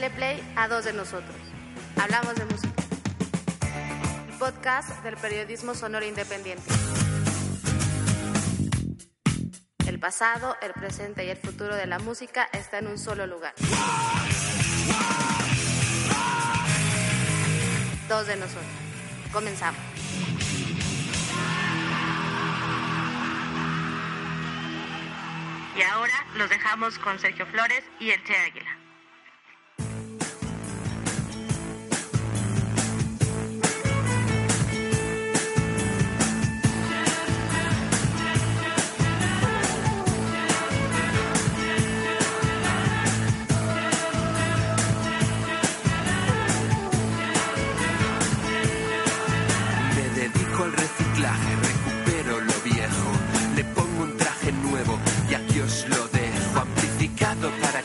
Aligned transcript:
Dale 0.00 0.10
play 0.10 0.52
a 0.54 0.68
dos 0.68 0.84
de 0.84 0.92
nosotros. 0.92 1.34
Hablamos 2.00 2.36
de 2.36 2.44
música. 2.44 2.82
Podcast 4.38 5.02
del 5.02 5.16
periodismo 5.16 5.74
sonoro 5.74 6.06
independiente. 6.06 6.62
El 9.88 9.98
pasado, 9.98 10.56
el 10.62 10.72
presente 10.72 11.24
y 11.24 11.30
el 11.30 11.36
futuro 11.36 11.74
de 11.74 11.88
la 11.88 11.98
música 11.98 12.48
está 12.52 12.78
en 12.78 12.86
un 12.86 12.96
solo 12.96 13.26
lugar. 13.26 13.54
Dos 18.08 18.28
de 18.28 18.36
nosotros. 18.36 18.64
Comenzamos. 19.32 19.80
Y 25.76 25.82
ahora 25.82 26.26
los 26.36 26.48
dejamos 26.48 27.00
con 27.00 27.18
Sergio 27.18 27.46
Flores 27.46 27.82
y 27.98 28.10
el 28.10 28.22
Che 28.22 28.36
Águila. 28.36 28.77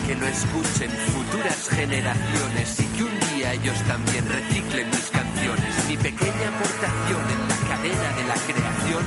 Que 0.08 0.16
lo 0.16 0.28
escuchen 0.28 0.92
futuras 0.92 1.70
generaciones 1.70 2.80
y 2.80 2.86
que 2.96 3.04
un 3.04 3.20
día 3.32 3.54
ellos 3.54 3.78
también 3.88 4.28
reciclen 4.28 4.90
mis 4.90 5.10
canciones. 5.10 5.72
Mi 5.88 5.98
pequeña 5.98 6.48
aportación 6.52 7.24
en 7.32 7.42
la 7.48 7.58
cadena 7.70 8.10
de 8.18 8.24
la 8.28 8.36
creación 8.36 9.04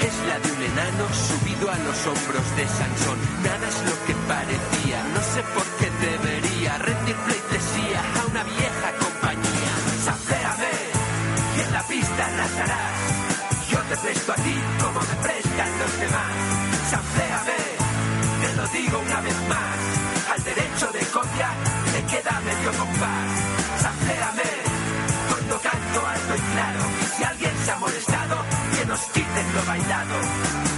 es 0.00 0.14
la 0.28 0.38
de 0.40 0.52
un 0.52 0.62
enano 0.62 1.04
subido 1.12 1.70
a 1.70 1.78
los 1.78 1.98
hombros 2.06 2.46
de 2.56 2.64
Sansón. 2.68 3.18
Nada 3.44 3.68
es 3.68 3.78
lo 3.84 3.96
que 4.06 4.14
parecía, 4.26 5.04
no 5.12 5.20
sé 5.20 5.42
por 5.54 5.66
qué 5.78 5.88
debería 6.08 6.78
rendir 6.78 7.16
pleitesía 7.16 8.00
a 8.20 8.26
una 8.30 8.44
vieja 8.44 9.09
nos 29.00 29.54
lo 29.54 29.64
bailado. 29.66 30.69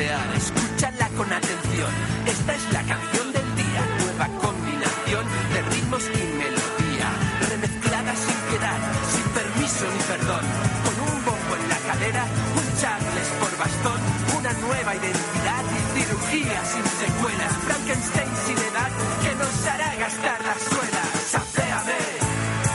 Escúchala 0.00 1.08
con 1.10 1.30
atención. 1.30 1.92
Esta 2.24 2.54
es 2.54 2.72
la 2.72 2.82
canción 2.88 3.32
del 3.36 3.48
día. 3.54 3.82
Nueva 4.00 4.26
combinación 4.40 5.24
de 5.52 5.60
ritmos 5.60 6.04
y 6.08 6.24
melodía. 6.40 7.08
Remezclada 7.50 8.16
sin 8.16 8.38
piedad, 8.48 8.80
sin 9.12 9.26
permiso 9.36 9.84
ni 9.92 10.00
perdón. 10.08 10.44
Con 10.88 10.96
un 11.04 11.16
bombo 11.20 11.52
en 11.52 11.68
la 11.68 11.76
cadera, 11.84 12.24
un 12.24 12.66
Charles 12.80 13.28
por 13.44 13.52
bastón. 13.60 14.00
Una 14.40 14.52
nueva 14.64 14.96
identidad 14.96 15.64
y 15.68 15.80
cirugía 15.92 16.58
sin 16.64 16.86
secuelas. 16.96 17.52
Frankenstein 17.68 18.32
sin 18.48 18.56
edad 18.56 18.90
que 19.20 19.32
nos 19.36 19.54
hará 19.68 19.90
gastar 20.00 20.40
las 20.48 20.60
suelas. 20.64 21.08
Sapéame 21.28 22.00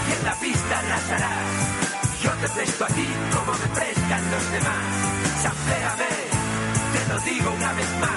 y 0.05 0.11
en 0.13 0.21
la 0.29 0.35
pista 0.37 0.73
arrasarás. 0.77 1.49
Yo 2.21 2.31
te 2.37 2.49
presto 2.53 2.85
a 2.85 2.87
ti 2.93 3.07
como 3.33 3.51
me 3.57 3.67
prestan 3.73 4.23
los 4.29 4.45
demás. 4.53 4.85
Sapéame, 5.41 6.04
digo 7.25 7.51
una 7.51 7.73
vez 7.73 7.99
más. 7.99 8.14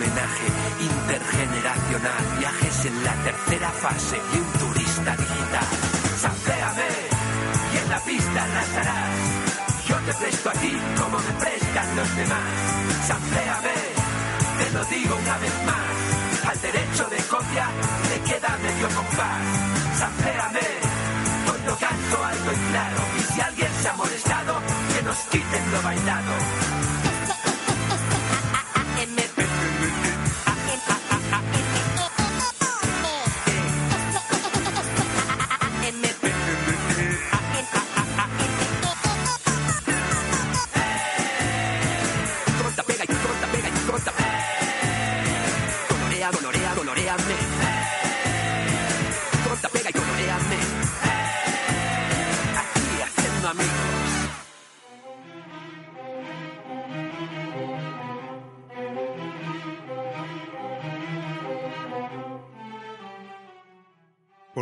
Homenaje 0.00 0.46
intergeneracional. 0.80 2.38
Viajes 2.38 2.84
en 2.86 3.04
la 3.04 3.12
tercera 3.22 3.70
fase 3.70 4.16
y 4.32 4.38
un 4.38 4.52
turista 4.58 5.16
digital. 5.16 5.68
Sampléame 6.18 6.88
y 7.72 7.76
en 7.76 7.90
la 7.90 8.00
pista 8.00 8.42
arrasarás. 8.42 9.18
Yo 9.88 9.96
te 9.96 10.14
presto 10.14 10.50
a 10.50 10.52
ti 10.52 10.72
como 10.98 11.18
me 11.18 11.32
prestan 11.44 11.96
los 11.96 12.16
demás. 12.16 12.50
Sampléame, 13.06 13.76
te 14.58 14.70
lo 14.72 14.84
digo 14.84 15.16
una 15.16 15.38
vez 15.38 15.54
más. 15.68 16.50
Al 16.50 16.60
derecho 16.60 17.04
de 17.10 17.18
copia 17.28 17.66
le 18.08 18.18
queda 18.30 18.58
medio 18.62 18.88
compás. 18.96 19.44
Sampléame, 19.98 20.66
cuando 21.44 21.76
canto 21.76 22.24
alto 22.24 22.52
y 22.52 22.70
claro. 22.72 23.00
Y 23.18 23.32
si 23.32 23.40
alguien 23.40 23.72
se 23.82 23.88
ha 23.88 23.94
molestado, 23.94 24.54
que 24.94 25.02
nos 25.02 25.18
quiten 25.28 25.72
lo 25.72 25.82
bailado. 25.82 26.69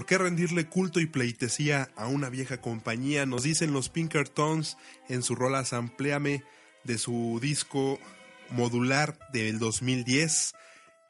Qué 0.09 0.17
rendirle 0.17 0.67
culto 0.67 1.01
y 1.01 1.07
pleitesía 1.07 1.91
a 1.95 2.07
una 2.07 2.31
vieja 2.31 2.63
compañía? 2.63 3.27
Nos 3.27 3.43
dicen 3.43 3.75
los 3.75 3.91
Pinkertons 3.91 4.79
en 5.11 5.23
su 5.23 5.35
rola 5.35 5.67
Sampléame 5.67 6.45
de 6.83 6.97
su 6.97 7.39
disco 7.43 8.01
modular 8.49 9.19
del 9.35 9.59
2010. 9.59 10.55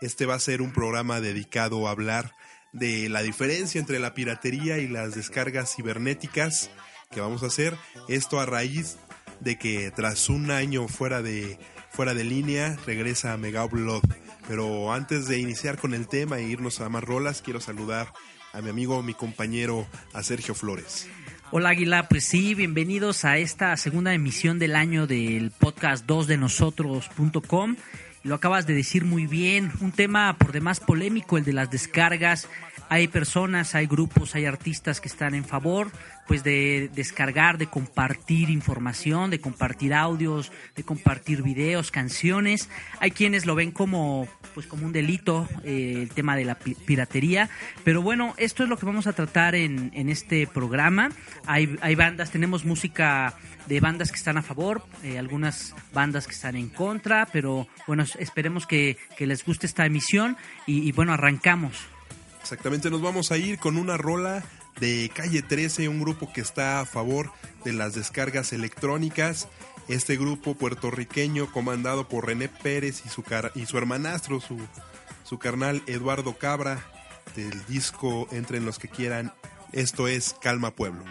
Este 0.01 0.27
va 0.27 0.35
a 0.35 0.41
ser 0.41 0.61
un 0.63 0.73
programa 0.73 1.21
dedicado 1.21 1.87
a 1.87 1.93
hablar 1.93 2.33
de 2.73 3.09
la 3.09 3.23
diferencia 3.23 3.81
entre 3.81 4.01
la 4.01 4.15
piratería 4.15 4.79
y 4.79 4.89
las 4.89 5.15
descargas 5.15 5.77
cibernéticas 5.77 6.69
que 7.13 7.21
vamos 7.21 7.45
a 7.45 7.47
hacer. 7.47 7.77
Esto 8.09 8.41
a 8.41 8.47
raíz 8.47 8.97
de 9.39 9.59
que 9.59 9.93
tras 9.93 10.29
un 10.29 10.51
año 10.51 10.89
fuera 10.89 11.23
de, 11.23 11.57
fuera 11.93 12.15
de 12.15 12.25
línea 12.25 12.77
regresa 12.85 13.33
a 13.33 13.37
Mega 13.37 13.65
Upload. 13.65 14.03
Pero 14.49 14.93
antes 14.93 15.29
de 15.29 15.39
iniciar 15.39 15.79
con 15.79 15.95
el 15.95 16.09
tema 16.09 16.39
e 16.39 16.49
irnos 16.49 16.81
a 16.81 16.89
más 16.89 17.05
rolas, 17.05 17.43
quiero 17.43 17.61
saludar 17.61 18.13
a 18.53 18.61
mi 18.63 18.71
amigo, 18.71 19.03
mi 19.03 19.15
compañero, 19.15 19.87
a 20.13 20.23
Sergio 20.23 20.55
Flores. 20.55 21.09
Hola 21.51 21.71
Águila, 21.71 22.09
pues 22.09 22.25
sí, 22.25 22.55
bienvenidos 22.55 23.25
a 23.25 23.39
esta 23.39 23.77
segunda 23.77 24.13
emisión 24.13 24.59
del 24.59 24.77
año 24.77 25.07
del 25.07 25.51
podcast 25.51 26.05
2 26.07 26.27
de 26.27 26.37
nosotros.com. 26.37 27.77
Lo 28.23 28.35
acabas 28.35 28.67
de 28.67 28.75
decir 28.75 29.05
muy 29.05 29.27
bien, 29.27 29.73
un 29.81 29.93
tema 29.93 30.37
por 30.37 30.53
demás 30.53 30.81
polémico, 30.81 31.39
el 31.39 31.45
de 31.45 31.55
las 31.55 31.71
descargas. 31.71 32.49
Hay 32.91 33.09
personas, 33.09 33.75
hay 33.75 33.87
grupos, 33.87 34.35
hay 34.35 34.45
artistas 34.45 35.01
que 35.01 35.09
están 35.09 35.35
en 35.35 35.45
favor 35.45 35.91
pues 36.29 36.45
de 36.45 36.91
descargar, 36.95 37.59
de 37.59 37.67
compartir 37.67 38.51
información, 38.51 39.31
de 39.31 39.41
compartir 39.41 39.95
audios, 39.95 40.53
de 40.77 40.85
compartir 40.85 41.43
videos, 41.43 41.91
canciones. 41.91 42.69
Hay 43.01 43.11
quienes 43.11 43.47
lo 43.47 43.55
ven 43.55 43.73
como 43.73 44.29
pues 44.55 44.67
como 44.67 44.87
un 44.87 44.93
delito 44.93 45.49
eh, 45.65 45.95
el 46.03 46.11
tema 46.11 46.37
de 46.37 46.45
la 46.45 46.57
piratería, 46.57 47.49
pero 47.83 48.03
bueno, 48.03 48.35
esto 48.37 48.63
es 48.63 48.69
lo 48.69 48.77
que 48.77 48.87
vamos 48.87 49.07
a 49.07 49.15
tratar 49.15 49.55
en, 49.55 49.91
en 49.95 50.09
este 50.11 50.47
programa. 50.47 51.11
Hay, 51.47 51.77
hay 51.81 51.95
bandas, 51.95 52.31
tenemos 52.31 52.65
música 52.65 53.35
de 53.67 53.81
bandas 53.81 54.11
que 54.11 54.19
están 54.19 54.37
a 54.37 54.43
favor, 54.43 54.85
eh, 55.03 55.19
algunas 55.19 55.75
bandas 55.93 56.27
que 56.27 56.35
están 56.35 56.57
en 56.57 56.69
contra, 56.69 57.27
pero 57.33 57.67
bueno, 57.87 58.05
esperemos 58.19 58.67
que, 58.67 58.97
que 59.17 59.27
les 59.27 59.45
guste 59.45 59.67
esta 59.67 59.87
emisión 59.87 60.37
y, 60.67 60.89
y 60.89 60.93
bueno, 60.93 61.13
arrancamos. 61.13 61.79
Exactamente, 62.41 62.91
nos 62.91 63.03
vamos 63.03 63.31
a 63.31 63.37
ir 63.37 63.59
con 63.59 63.77
una 63.77 63.97
rola 63.97 64.43
de 64.81 65.11
Calle 65.15 65.43
13, 65.43 65.89
un 65.89 66.01
grupo 66.01 66.33
que 66.33 66.41
está 66.41 66.81
a 66.81 66.87
favor 66.87 67.33
de 67.65 67.73
las 67.73 67.95
descargas 67.95 68.53
electrónicas. 68.53 69.49
Este 69.89 70.17
grupo 70.17 70.55
puertorriqueño 70.55 71.51
comandado 71.51 72.09
por 72.09 72.27
René 72.27 72.49
Pérez 72.49 73.03
y 73.07 73.09
su, 73.09 73.25
y 73.55 73.67
su 73.67 73.79
hermanastro, 73.79 74.41
su, 74.41 74.59
su 75.25 75.39
carnal 75.39 75.83
Eduardo 75.87 76.37
Cabra, 76.37 76.85
del 77.35 77.65
disco 77.67 78.29
Entren 78.31 78.65
los 78.65 78.79
que 78.79 78.89
quieran. 78.89 79.33
Esto 79.73 80.09
es 80.09 80.35
Calma 80.41 80.71
Pueblo. 80.73 81.05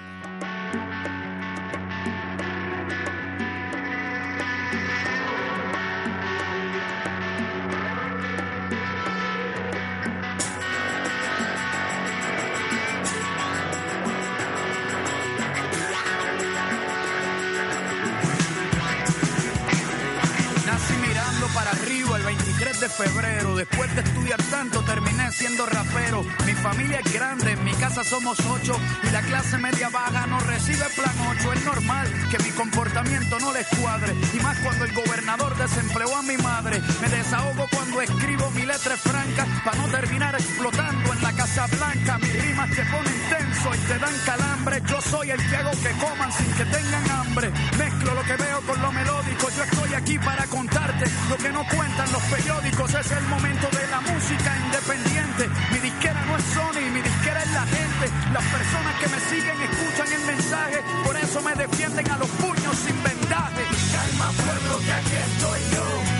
Somos 28.07 28.39
ocho. 28.39 28.79
Y 29.03 29.11
la 29.11 29.21
clase 29.21 29.57
media 29.57 29.89
baja 29.89 30.25
no 30.27 30.39
recibe 30.39 30.85
plan 30.95 31.15
ocho. 31.29 31.53
Es 31.53 31.65
normal 31.65 32.07
que 32.31 32.41
mi 32.43 32.51
comportamiento 32.51 33.39
no 33.39 33.51
les 33.51 33.67
cuadre. 33.67 34.15
Y 34.33 34.39
más 34.39 34.57
cuando 34.59 34.85
el 34.85 34.93
gobernador 34.93 35.55
desempleó 35.57 36.15
a 36.15 36.21
mi 36.21 36.37
madre. 36.37 36.81
Me 37.01 37.09
desahogo 37.09 37.66
escribo 38.01 38.49
mi 38.51 38.65
letra 38.65 38.97
franca. 38.97 39.45
Para 39.63 39.77
no 39.77 39.87
terminar 39.87 40.35
explotando 40.35 41.13
en 41.13 41.21
la 41.21 41.33
Casa 41.33 41.67
Blanca. 41.67 42.17
Mis 42.19 42.33
rimas 42.43 42.69
te 42.71 42.83
ponen 42.85 43.19
tenso 43.29 43.75
y 43.75 43.77
te 43.87 43.99
dan 43.99 44.15
calambre. 44.25 44.81
Yo 44.87 45.01
soy 45.01 45.31
el 45.31 45.39
que 45.39 45.57
que 45.57 45.91
coman 45.99 46.31
sin 46.31 46.51
que 46.53 46.65
tengan 46.65 47.11
hambre. 47.11 47.51
Mezclo 47.77 48.13
lo 48.13 48.23
que 48.23 48.35
veo 48.35 48.61
con 48.61 48.81
lo 48.81 48.91
melódico. 48.91 49.49
Yo 49.49 49.63
estoy 49.63 49.93
aquí 49.93 50.19
para 50.19 50.45
contarte 50.47 51.05
lo 51.29 51.37
que 51.37 51.49
no 51.49 51.63
cuentan 51.67 52.11
los 52.11 52.23
periódicos 52.23 52.93
es 52.93 53.11
el 53.11 53.23
momento 53.25 53.67
de 53.71 53.87
la 53.87 54.01
música 54.01 54.57
independiente. 54.65 55.49
Mi 55.71 55.79
disquera 55.79 56.25
no 56.25 56.37
es 56.37 56.43
Sony, 56.53 56.89
mi 56.93 57.01
disquera 57.01 57.43
es 57.43 57.51
la 57.51 57.65
gente. 57.65 58.05
Las 58.33 58.43
personas 58.43 58.93
que 58.99 59.07
me 59.07 59.19
siguen 59.29 59.61
escuchan 59.61 60.13
el 60.13 60.25
mensaje, 60.25 60.83
por 61.03 61.17
eso 61.17 61.41
me 61.41 61.53
defienden 61.55 62.11
a 62.11 62.17
los 62.17 62.29
puños 62.29 62.75
sin 62.85 63.03
vendaje. 63.03 63.63
Calma 63.93 64.31
pueblo 64.31 64.79
que 64.79 64.93
aquí 64.93 65.15
estoy 65.15 65.59
yo. 65.75 66.16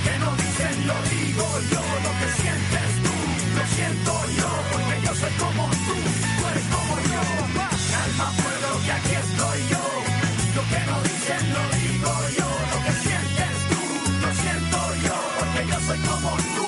Lo 0.00 0.10
que 0.10 0.18
no 0.18 0.34
dicen 0.36 0.86
lo 0.86 0.94
digo 1.10 1.46
yo. 1.72 1.82
Lo 2.06 2.12
que 2.20 2.28
sientes 2.40 2.88
tú, 3.04 3.14
lo 3.56 3.64
siento 3.76 4.12
yo. 4.38 4.48
Porque 4.72 4.96
yo 5.04 5.14
soy 5.14 5.32
como 5.32 5.68
tú, 5.68 5.96
tú 6.38 6.48
eres 6.48 6.66
como 6.72 6.94
yo. 7.12 7.22
Calma 7.92 8.32
pueblo 8.40 8.80
que 8.84 8.92
aquí 8.92 9.14
estoy 9.24 9.58
yo. 9.68 9.84
Lo 10.56 10.62
que 10.70 10.80
no 10.88 10.96
dicen 11.02 11.44
lo 11.52 11.62
digo 11.76 12.12
yo. 12.38 12.48
Lo 12.72 12.78
que 12.84 12.92
sientes 13.04 13.52
tú, 13.70 13.80
lo 14.24 14.30
siento 14.42 14.78
yo. 15.04 15.16
Porque 15.38 15.60
yo 15.68 15.80
soy 15.86 15.98
como 16.08 16.30
tú. 16.56 16.66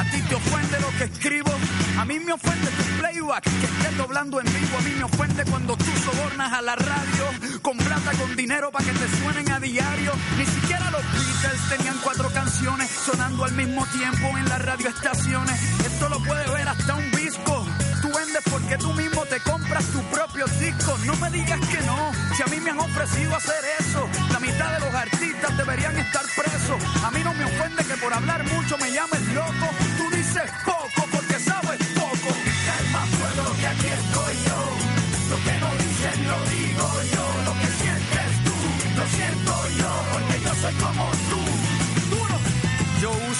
A 0.00 0.04
ti 0.10 0.22
te 0.22 0.34
ofende 0.34 0.80
lo 0.80 0.90
que 0.96 1.04
escribo, 1.04 1.52
a 1.98 2.04
mí 2.06 2.18
me 2.20 2.32
ofende 2.32 2.70
tu 2.70 2.87
que 3.36 3.66
estés 3.66 3.96
doblando 3.98 4.40
en 4.40 4.46
vivo, 4.46 4.78
a 4.78 4.80
mí 4.80 4.90
me 4.96 5.04
ofende 5.04 5.44
cuando 5.44 5.76
tú 5.76 5.84
sobornas 5.84 6.50
a 6.50 6.62
la 6.62 6.74
radio 6.76 7.60
con 7.60 7.76
plata, 7.76 8.12
con 8.12 8.34
dinero 8.34 8.70
para 8.70 8.86
que 8.86 8.92
te 8.92 9.16
suenen 9.18 9.52
a 9.52 9.60
diario. 9.60 10.12
Ni 10.38 10.46
siquiera 10.46 10.90
los 10.90 11.02
Beatles 11.12 11.68
tenían 11.76 11.98
cuatro 12.02 12.30
canciones 12.30 12.90
sonando 12.90 13.44
al 13.44 13.52
mismo 13.52 13.86
tiempo 13.88 14.38
en 14.38 14.48
las 14.48 14.64
radioestaciones. 14.64 15.60
Esto 15.84 16.08
lo 16.08 16.20
puede 16.20 16.48
ver 16.50 16.68
hasta 16.68 16.94
un 16.94 17.10
disco. 17.10 17.66
Tú 18.00 18.08
vendes 18.08 18.42
porque 18.50 18.78
tú 18.78 18.94
mismo 18.94 19.22
te 19.26 19.40
compras 19.40 19.84
tu 19.86 20.02
propio 20.04 20.46
disco. 20.46 20.96
No 21.04 21.14
me 21.16 21.30
digas 21.30 21.60
que 21.68 21.82
no, 21.82 22.12
si 22.34 22.42
a 22.42 22.46
mí 22.46 22.60
me 22.60 22.70
han 22.70 22.80
ofrecido 22.80 23.36
hacer 23.36 23.62
eso. 23.78 24.08
La 24.32 24.40
mitad 24.40 24.72
de 24.72 24.80
los 24.80 24.94
artistas 24.94 25.56
deberían 25.56 25.96
estar 25.98 26.24
presos. 26.34 27.04
A 27.04 27.10
mí 27.10 27.20
no 27.22 27.34
me 27.34 27.44
ofende 27.44 27.84
que 27.84 27.96
por 27.98 28.14
hablar 28.14 28.42
mucho 28.44 28.78
me 28.78 28.90
llames 28.90 29.27
Lo 35.48 35.54
que 35.54 35.60
no 35.60 35.70
dicen 35.82 36.28
lo 36.28 36.38
digo 36.50 36.88
yo. 37.12 37.24
Lo 37.46 37.52
que 37.58 37.66
sientes 37.80 38.44
tú, 38.44 38.54
lo 38.96 39.06
siento 39.08 39.57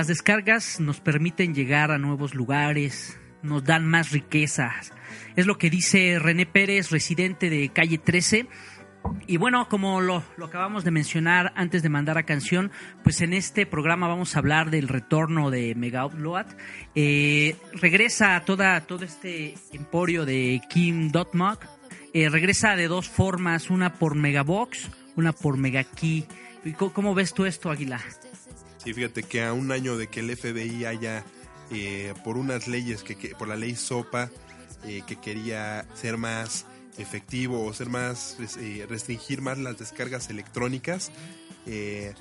las 0.00 0.06
descargas 0.06 0.80
nos 0.80 0.98
permiten 0.98 1.54
llegar 1.54 1.90
a 1.90 1.98
nuevos 1.98 2.34
lugares, 2.34 3.20
nos 3.42 3.62
dan 3.64 3.86
más 3.86 4.12
riquezas. 4.12 4.94
Es 5.36 5.44
lo 5.44 5.58
que 5.58 5.68
dice 5.68 6.18
René 6.18 6.46
Pérez, 6.46 6.90
residente 6.90 7.50
de 7.50 7.68
calle 7.68 7.98
13. 7.98 8.48
Y 9.26 9.36
bueno, 9.36 9.68
como 9.68 10.00
lo, 10.00 10.24
acabamos 10.42 10.84
de 10.84 10.90
mencionar 10.90 11.52
antes 11.54 11.82
de 11.82 11.90
mandar 11.90 12.16
a 12.16 12.22
canción, 12.22 12.72
pues 13.04 13.20
en 13.20 13.34
este 13.34 13.66
programa 13.66 14.08
vamos 14.08 14.34
a 14.34 14.38
hablar 14.38 14.70
del 14.70 14.88
retorno 14.88 15.50
de 15.50 15.74
Mega 15.74 16.06
Upload. 16.06 16.46
Eh, 16.94 17.56
regresa 17.74 18.42
toda, 18.46 18.80
todo 18.80 19.04
este 19.04 19.54
emporio 19.74 20.24
de 20.24 20.62
Kim 20.70 21.10
Dotmog. 21.10 21.58
Eh, 22.14 22.30
regresa 22.30 22.74
de 22.74 22.88
dos 22.88 23.06
formas, 23.06 23.68
una 23.68 23.92
por 23.92 24.14
Megabox, 24.14 24.88
una 25.16 25.34
por 25.34 25.58
Megakey. 25.58 26.26
¿Cómo, 26.78 26.94
¿Cómo 26.94 27.14
ves 27.14 27.34
tú 27.34 27.44
esto, 27.44 27.70
Aguilar? 27.70 28.00
Sí, 28.82 28.94
fíjate 28.94 29.22
que 29.22 29.44
a 29.44 29.52
un 29.52 29.72
año 29.72 29.98
de 29.98 30.06
que 30.06 30.20
el 30.20 30.34
FBI 30.34 30.86
haya, 30.86 31.24
eh, 31.70 32.14
por 32.24 32.38
unas 32.38 32.66
leyes, 32.66 33.02
que, 33.02 33.14
por 33.38 33.46
la 33.46 33.56
ley 33.56 33.76
SOPA, 33.76 34.30
eh, 34.84 35.02
que 35.06 35.16
quería 35.16 35.86
ser 35.94 36.16
más 36.16 36.64
efectivo 36.96 37.66
o 37.66 37.72
ser 37.74 37.90
más, 37.90 38.38
eh, 38.58 38.86
restringir 38.88 39.42
más 39.42 39.58
las 39.58 39.78
descargas 39.78 40.30
electrónicas, 40.30 41.12
eh, 41.66 42.14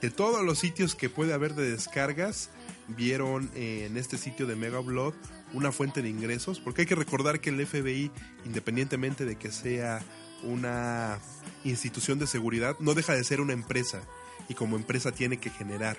de 0.00 0.10
todos 0.10 0.42
los 0.42 0.58
sitios 0.58 0.94
que 0.94 1.10
puede 1.10 1.34
haber 1.34 1.54
de 1.54 1.70
descargas, 1.70 2.48
vieron 2.88 3.50
en 3.54 3.96
este 3.96 4.16
sitio 4.16 4.46
de 4.46 4.56
Megablog 4.56 5.14
una 5.52 5.72
fuente 5.72 6.00
de 6.00 6.08
ingresos, 6.08 6.60
porque 6.60 6.82
hay 6.82 6.86
que 6.86 6.94
recordar 6.94 7.40
que 7.40 7.50
el 7.50 7.66
FBI, 7.66 8.10
independientemente 8.44 9.24
de 9.24 9.36
que 9.36 9.50
sea 9.50 10.00
una 10.42 11.18
institución 11.64 12.18
de 12.18 12.26
seguridad, 12.26 12.76
no 12.78 12.94
deja 12.94 13.14
de 13.14 13.24
ser 13.24 13.40
una 13.40 13.52
empresa 13.52 14.02
y 14.48 14.54
como 14.54 14.76
empresa 14.76 15.12
tiene 15.12 15.38
que 15.38 15.50
generar. 15.50 15.96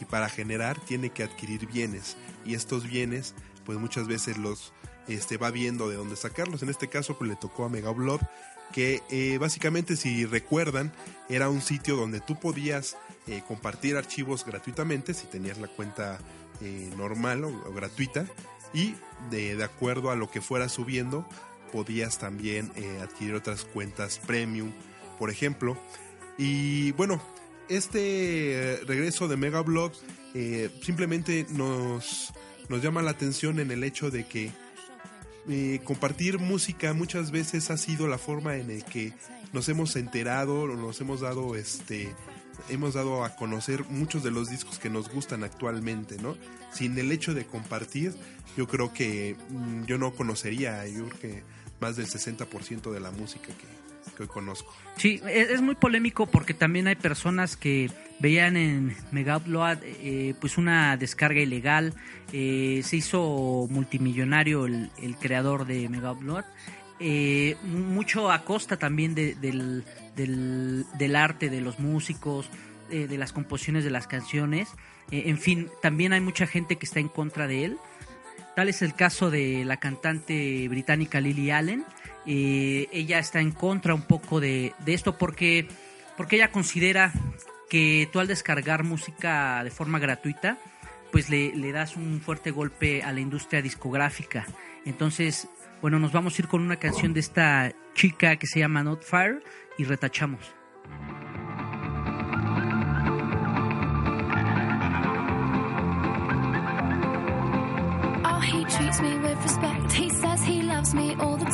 Y 0.00 0.04
para 0.04 0.28
generar 0.28 0.78
tiene 0.80 1.10
que 1.10 1.22
adquirir 1.22 1.66
bienes. 1.66 2.16
Y 2.44 2.54
estos 2.54 2.84
bienes 2.84 3.34
pues 3.64 3.78
muchas 3.78 4.06
veces 4.06 4.38
los 4.38 4.72
este, 5.08 5.36
va 5.36 5.50
viendo 5.50 5.88
de 5.88 5.96
dónde 5.96 6.16
sacarlos. 6.16 6.62
En 6.62 6.68
este 6.68 6.88
caso 6.88 7.18
pues 7.18 7.28
le 7.28 7.36
tocó 7.36 7.64
a 7.64 7.68
Megablog 7.68 8.20
que 8.72 9.02
eh, 9.10 9.38
básicamente 9.38 9.96
si 9.96 10.24
recuerdan 10.24 10.92
era 11.28 11.48
un 11.48 11.60
sitio 11.60 11.96
donde 11.96 12.20
tú 12.20 12.38
podías 12.38 12.96
eh, 13.26 13.42
compartir 13.46 13.96
archivos 13.96 14.44
gratuitamente 14.44 15.14
si 15.14 15.26
tenías 15.26 15.58
la 15.58 15.68
cuenta 15.68 16.18
eh, 16.60 16.90
normal 16.96 17.44
o, 17.44 17.48
o, 17.48 17.72
gratuita. 17.72 18.26
Y 18.72 18.94
de, 19.30 19.56
de, 19.56 19.64
acuerdo 19.64 20.10
a 20.10 20.16
lo 20.16 20.30
que 20.30 20.40
fuera 20.40 20.68
subiendo 20.68 21.26
podías 21.72 22.18
también 22.18 22.70
adquirir 23.02 23.34
otras 23.34 23.64
cuentas 23.64 24.20
premium 24.26 24.72
por 25.18 25.30
ejemplo. 25.30 25.76
Y 26.38 26.92
bueno 26.92 27.20
este 27.68 28.80
regreso 28.86 29.28
de 29.28 29.36
Megablog 29.36 29.92
eh, 30.34 30.70
simplemente 30.82 31.46
nos, 31.50 32.32
nos 32.68 32.82
llama 32.82 33.02
la 33.02 33.10
atención 33.10 33.58
en 33.58 33.70
el 33.70 33.84
hecho 33.84 34.10
de 34.10 34.26
que 34.26 34.52
eh, 35.48 35.80
compartir 35.84 36.38
música 36.38 36.92
muchas 36.92 37.30
veces 37.30 37.70
ha 37.70 37.76
sido 37.76 38.08
la 38.08 38.18
forma 38.18 38.56
en 38.56 38.70
el 38.70 38.84
que 38.84 39.12
nos 39.52 39.68
hemos 39.68 39.94
enterado, 39.96 40.66
nos 40.66 41.00
hemos 41.00 41.20
dado 41.20 41.54
este 41.54 42.12
hemos 42.68 42.94
dado 42.94 43.22
a 43.24 43.36
conocer 43.36 43.84
muchos 43.84 44.24
de 44.24 44.30
los 44.30 44.48
discos 44.48 44.78
que 44.78 44.90
nos 44.90 45.08
gustan 45.08 45.44
actualmente, 45.44 46.16
¿no? 46.16 46.36
Sin 46.72 46.98
el 46.98 47.12
hecho 47.12 47.34
de 47.34 47.46
compartir, 47.46 48.14
yo 48.56 48.66
creo 48.66 48.92
que 48.92 49.36
mmm, 49.50 49.84
yo 49.84 49.98
no 49.98 50.14
conocería, 50.14 50.86
yo 50.86 51.06
creo 51.08 51.20
que 51.20 51.42
más 51.80 51.96
del 51.96 52.06
60% 52.06 52.90
de 52.90 53.00
la 53.00 53.10
música 53.10 53.48
que, 53.48 53.75
que 54.16 54.26
conozco. 54.26 54.72
Sí, 54.96 55.20
es, 55.28 55.50
es, 55.50 55.60
muy 55.60 55.74
polémico 55.74 56.26
porque 56.26 56.54
también 56.54 56.86
hay 56.86 56.96
personas 56.96 57.56
que 57.56 57.90
veían 58.18 58.56
en 58.56 58.96
Mega 59.12 59.36
Upload 59.36 59.78
eh, 59.82 60.34
pues 60.40 60.58
una 60.58 60.96
descarga 60.96 61.40
ilegal. 61.40 61.94
Eh, 62.32 62.80
se 62.84 62.96
hizo 62.96 63.66
multimillonario 63.70 64.66
el, 64.66 64.90
creador 65.20 65.66
de 65.66 65.88
Mega 65.88 66.12
Upload. 66.12 66.44
Eh, 66.98 67.56
mucho 67.62 68.30
a 68.30 68.42
costa 68.44 68.78
también 68.78 69.14
de, 69.14 69.34
del, 69.34 69.84
del, 70.16 70.86
del, 70.98 71.16
arte 71.16 71.50
de 71.50 71.60
los 71.60 71.78
músicos, 71.78 72.48
eh, 72.90 73.06
de 73.06 73.18
las 73.18 73.32
composiciones 73.32 73.84
de 73.84 73.90
las 73.90 74.06
canciones. 74.06 74.68
Eh, 75.10 75.24
en 75.26 75.38
fin, 75.38 75.68
también 75.82 76.12
hay 76.12 76.20
mucha 76.20 76.46
gente 76.46 76.76
que 76.76 76.86
está 76.86 77.00
en 77.00 77.08
contra 77.08 77.46
de 77.46 77.64
él. 77.64 77.78
Tal 78.54 78.70
es 78.70 78.80
el 78.80 78.94
caso 78.94 79.30
de 79.30 79.64
la 79.66 79.76
cantante 79.76 80.66
británica 80.68 81.20
Lily 81.20 81.50
Allen. 81.50 81.84
Eh, 82.26 82.88
ella 82.92 83.18
está 83.18 83.40
en 83.40 83.52
contra 83.52 83.94
un 83.94 84.02
poco 84.02 84.40
de, 84.40 84.72
de, 84.84 84.94
esto 84.94 85.16
porque, 85.16 85.68
porque 86.16 86.36
ella 86.36 86.50
considera 86.50 87.12
que 87.70 88.08
tú 88.12 88.20
al 88.20 88.26
descargar 88.26 88.84
música 88.84 89.62
de 89.62 89.70
forma 89.70 89.98
gratuita, 89.98 90.58
pues 91.12 91.30
le, 91.30 91.54
le 91.54 91.72
das 91.72 91.96
un 91.96 92.20
fuerte 92.20 92.50
golpe 92.50 93.02
a 93.02 93.12
la 93.12 93.20
industria 93.20 93.62
discográfica. 93.62 94.46
Entonces, 94.84 95.48
bueno, 95.82 95.98
nos 95.98 96.12
vamos 96.12 96.38
a 96.38 96.42
ir 96.42 96.48
con 96.48 96.62
una 96.62 96.76
canción 96.76 97.12
de 97.12 97.20
esta 97.20 97.72
chica 97.94 98.36
que 98.36 98.46
se 98.46 98.60
llama 98.60 98.82
Not 98.82 99.02
Fire 99.02 99.42
y 99.78 99.84
retachamos. 99.84 100.40
Oh, 108.24 108.40
he 108.40 108.64
treats 108.64 109.00
me 109.00 109.18
with 109.18 109.42
respect. 109.42 109.92
He 109.92 110.10
says 110.10 110.44
he 110.44 110.62
loves 110.62 110.94
me 110.94 111.14
all 111.18 111.36
the 111.36 111.45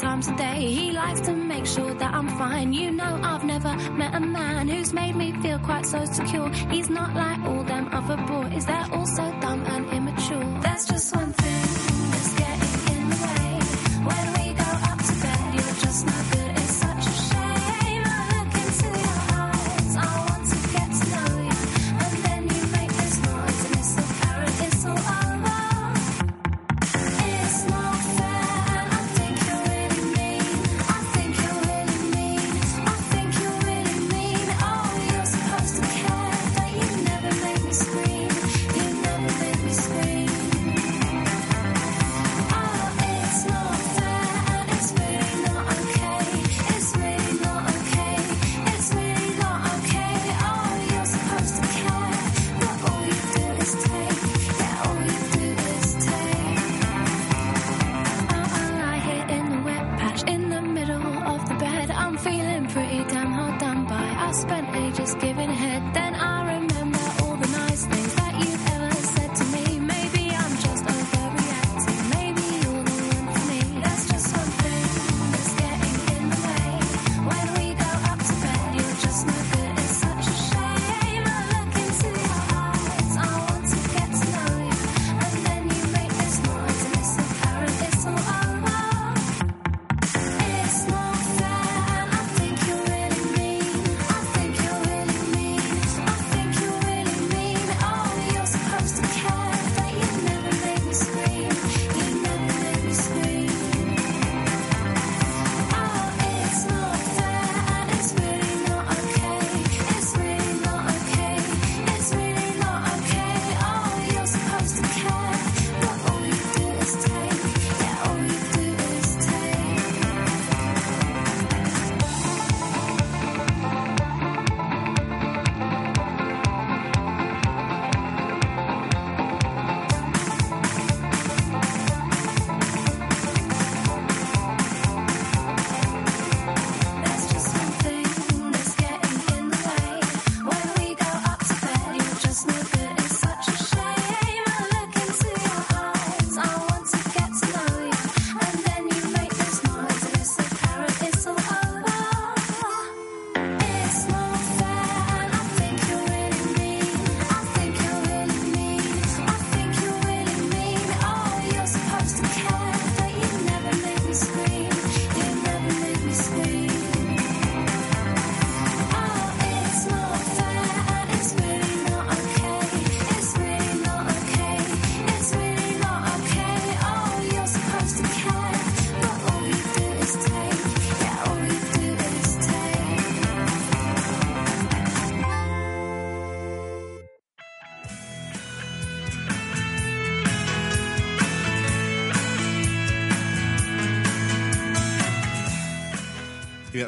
times 0.00 0.28
a 0.28 0.36
day. 0.36 0.66
He 0.66 0.92
likes 0.92 1.20
to 1.22 1.32
make 1.34 1.66
sure 1.66 1.92
that 1.94 2.14
I'm 2.14 2.28
fine. 2.38 2.72
You 2.72 2.90
know, 2.90 3.20
I've 3.22 3.44
never 3.44 3.76
met 3.92 4.14
a 4.14 4.20
man 4.20 4.68
who's 4.68 4.92
made 4.92 5.14
me 5.14 5.32
feel 5.42 5.58
quite 5.58 5.86
so 5.86 6.04
secure. 6.04 6.48
He's 6.70 6.88
not 6.88 7.14
like 7.14 7.40
all 7.44 7.62
them 7.64 7.88
other 7.92 8.16
boys. 8.16 8.66
They're 8.66 8.88
all 8.92 9.06
so 9.06 9.24
dumb 9.40 9.62
and 9.66 9.84
immature. 9.92 10.60
That's 10.62 10.86
just 10.88 11.14
one 11.14 11.32
thing. 11.32 12.59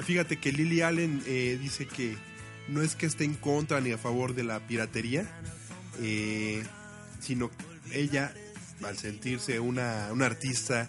Fíjate 0.03 0.39
que 0.39 0.53
Lily 0.53 0.83
Allen 0.83 1.23
eh, 1.27 1.59
dice 1.61 1.87
que 1.87 2.17
no 2.69 2.83
es 2.83 2.95
que 2.95 3.07
esté 3.07 3.25
en 3.25 3.35
contra 3.35 3.81
ni 3.81 3.93
a 3.93 3.99
favor 3.99 4.35
de 4.35 4.45
la 4.45 4.61
piratería, 4.61 5.27
eh, 6.01 6.63
sino 7.21 7.51
ella, 7.93 8.33
al 8.85 8.97
sentirse 8.97 9.61
una, 9.61 10.09
una 10.13 10.27
artista 10.27 10.89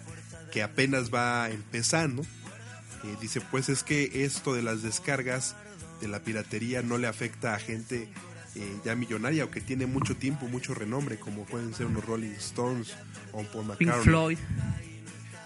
que 0.52 0.62
apenas 0.62 1.12
va 1.12 1.50
empezando, 1.50 2.22
eh, 2.22 3.16
dice, 3.20 3.40
pues 3.40 3.68
es 3.68 3.82
que 3.82 4.24
esto 4.24 4.54
de 4.54 4.62
las 4.62 4.82
descargas 4.82 5.56
de 6.00 6.08
la 6.08 6.20
piratería 6.20 6.82
no 6.82 6.98
le 6.98 7.06
afecta 7.06 7.54
a 7.54 7.58
gente 7.58 8.08
eh, 8.54 8.80
ya 8.84 8.94
millonaria 8.94 9.44
o 9.44 9.50
que 9.50 9.60
tiene 9.60 9.86
mucho 9.86 10.16
tiempo, 10.16 10.46
mucho 10.46 10.74
renombre, 10.74 11.18
como 11.18 11.44
pueden 11.44 11.74
ser 11.74 11.86
unos 11.86 12.04
Rolling 12.04 12.32
Stones 12.38 12.94
o 13.32 13.40
un 13.40 13.46
Paul 13.46 13.76
Pink 13.76 13.88
McCartney. 13.90 14.04
Floyd. 14.04 14.38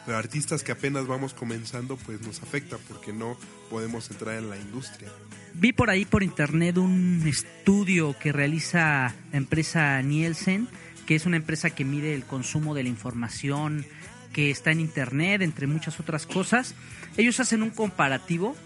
Pero 0.09 0.17
artistas 0.17 0.63
que 0.63 0.73
apenas 0.73 1.07
vamos 1.07 1.35
comenzando, 1.35 1.99
pues 1.99 2.23
nos 2.23 2.43
afecta 2.43 2.79
porque 2.89 3.13
no 3.13 3.37
podemos 3.69 4.11
entrar 4.11 4.37
en 4.37 4.49
la 4.49 4.57
industria. 4.57 5.11
Vi 5.53 5.75
por 5.75 5.91
ahí 5.91 6.07
por 6.07 6.23
internet 6.23 6.79
un 6.79 7.23
estudio 7.27 8.17
que 8.19 8.33
realiza 8.33 9.15
la 9.31 9.37
empresa 9.37 10.01
Nielsen, 10.01 10.67
que 11.05 11.15
es 11.15 11.27
una 11.27 11.37
empresa 11.37 11.69
que 11.69 11.85
mide 11.85 12.15
el 12.15 12.25
consumo 12.25 12.75
de 12.75 12.85
la 12.85 12.89
información 12.89 13.85
que 14.33 14.51
está 14.51 14.71
en 14.71 14.81
internet, 14.81 15.43
entre 15.43 15.67
muchas 15.67 16.01
otras 16.01 16.27
cosas. 16.27 16.75
Ellos 17.19 17.39
hacen 17.39 17.63
un 17.63 17.69
comparativo, 17.69 18.57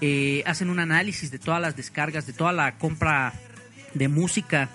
eh, 0.00 0.44
hacen 0.46 0.70
un 0.70 0.78
análisis 0.78 1.32
de 1.32 1.40
todas 1.40 1.60
las 1.60 1.74
descargas, 1.74 2.28
de 2.28 2.32
toda 2.32 2.52
la 2.52 2.78
compra 2.78 3.32
de 3.92 4.06
música, 4.06 4.68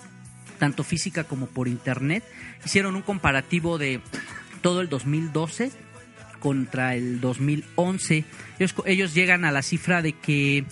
tanto 0.58 0.84
física 0.84 1.24
como 1.24 1.46
por 1.46 1.68
internet. 1.68 2.22
Hicieron 2.66 2.96
un 2.96 3.02
comparativo 3.02 3.78
de 3.78 4.02
todo 4.62 4.80
el 4.80 4.88
2012 4.88 5.70
contra 6.38 6.94
el 6.94 7.20
2011. 7.20 8.24
Ellos, 8.58 8.74
ellos 8.86 9.14
llegan 9.14 9.44
a 9.44 9.52
la 9.52 9.62
cifra 9.62 10.02
de 10.02 10.12
que 10.12 10.64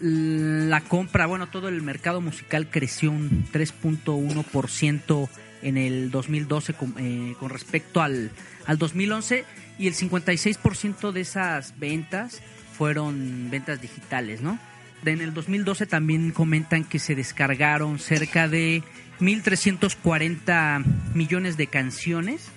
la 0.00 0.80
compra, 0.80 1.26
bueno, 1.26 1.48
todo 1.48 1.68
el 1.68 1.80
mercado 1.82 2.20
musical 2.20 2.68
creció 2.70 3.10
un 3.10 3.46
3.1% 3.52 5.28
en 5.62 5.76
el 5.78 6.10
2012 6.10 6.74
con, 6.74 6.94
eh, 6.98 7.34
respecto 7.48 8.02
al, 8.02 8.30
al 8.66 8.78
2011 8.78 9.44
y 9.78 9.86
el 9.86 9.94
56% 9.94 11.12
de 11.12 11.20
esas 11.20 11.78
ventas 11.78 12.42
fueron 12.76 13.48
ventas 13.50 13.80
digitales, 13.80 14.40
¿no? 14.40 14.58
En 15.04 15.20
el 15.20 15.34
2012 15.34 15.86
también 15.86 16.30
comentan 16.30 16.84
que 16.84 16.98
se 16.98 17.14
descargaron 17.14 17.98
cerca 17.98 18.48
de 18.48 18.82
1.340 19.20 20.84
millones 21.14 21.56
de 21.56 21.66
canciones. 21.66 22.48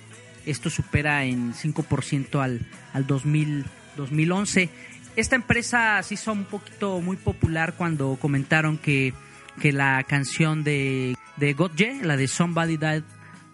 Esto 0.48 0.70
supera 0.70 1.24
en 1.24 1.52
5% 1.52 2.40
al, 2.42 2.66
al 2.92 3.06
2000, 3.06 3.64
2011. 3.96 4.70
Esta 5.16 5.36
empresa 5.36 6.02
se 6.02 6.14
hizo 6.14 6.32
un 6.32 6.44
poquito 6.44 7.00
muy 7.00 7.16
popular 7.16 7.74
cuando 7.74 8.16
comentaron 8.20 8.78
que, 8.78 9.12
que 9.60 9.72
la 9.72 10.02
canción 10.04 10.64
de, 10.64 11.16
de 11.36 11.52
Gotye, 11.54 12.00
la 12.02 12.16
de 12.16 12.28
Somebody 12.28 12.78
That 12.78 13.02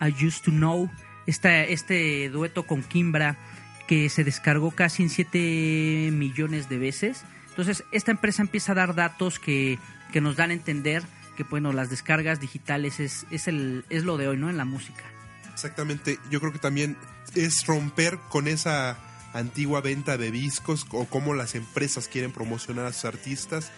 I 0.00 0.24
Used 0.24 0.42
to 0.44 0.50
Know, 0.50 0.90
esta, 1.26 1.62
este 1.62 2.28
dueto 2.28 2.64
con 2.64 2.82
Kimbra, 2.82 3.38
que 3.86 4.08
se 4.08 4.24
descargó 4.24 4.70
casi 4.70 5.02
en 5.02 5.10
7 5.10 6.10
millones 6.12 6.68
de 6.68 6.78
veces. 6.78 7.24
Entonces, 7.50 7.84
esta 7.92 8.10
empresa 8.10 8.42
empieza 8.42 8.72
a 8.72 8.74
dar 8.74 8.94
datos 8.94 9.38
que, 9.38 9.78
que 10.12 10.20
nos 10.20 10.36
dan 10.36 10.50
a 10.50 10.54
entender 10.54 11.02
que, 11.36 11.44
bueno, 11.44 11.72
las 11.72 11.90
descargas 11.90 12.40
digitales 12.40 13.00
es, 13.00 13.26
es, 13.30 13.48
el, 13.48 13.84
es 13.90 14.04
lo 14.04 14.16
de 14.16 14.28
hoy, 14.28 14.36
¿no? 14.36 14.50
En 14.50 14.56
la 14.56 14.64
música. 14.64 15.04
Exactamente, 15.54 16.18
yo 16.30 16.40
creo 16.40 16.52
que 16.52 16.58
también 16.58 16.96
es 17.34 17.64
romper 17.64 18.18
con 18.28 18.48
esa 18.48 18.98
antigua 19.32 19.80
venta 19.80 20.18
de 20.18 20.30
discos 20.30 20.84
o 20.90 21.06
cómo 21.06 21.32
las 21.32 21.54
empresas 21.54 22.08
quieren 22.08 22.32
promocionar 22.32 22.86
a 22.86 22.92
sus 22.92 23.04
artistas. 23.04 23.70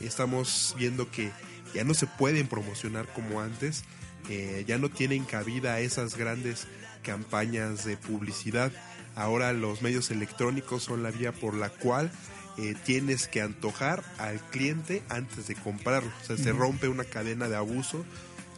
Estamos 0.00 0.74
viendo 0.76 1.10
que 1.10 1.30
ya 1.74 1.84
no 1.84 1.94
se 1.94 2.06
pueden 2.06 2.48
promocionar 2.48 3.06
como 3.12 3.40
antes, 3.40 3.84
eh, 4.28 4.64
ya 4.66 4.78
no 4.78 4.90
tienen 4.90 5.24
cabida 5.24 5.80
esas 5.80 6.16
grandes 6.16 6.66
campañas 7.02 7.84
de 7.84 7.96
publicidad. 7.96 8.72
Ahora 9.14 9.52
los 9.52 9.80
medios 9.80 10.10
electrónicos 10.10 10.82
son 10.82 11.04
la 11.04 11.12
vía 11.12 11.32
por 11.32 11.54
la 11.54 11.68
cual 11.68 12.10
eh, 12.58 12.74
tienes 12.84 13.28
que 13.28 13.40
antojar 13.40 14.02
al 14.18 14.40
cliente 14.50 15.02
antes 15.08 15.46
de 15.46 15.54
comprarlo. 15.54 16.10
O 16.22 16.24
sea, 16.24 16.36
se 16.36 16.52
rompe 16.52 16.88
una 16.88 17.04
cadena 17.04 17.48
de 17.48 17.56
abuso 17.56 18.04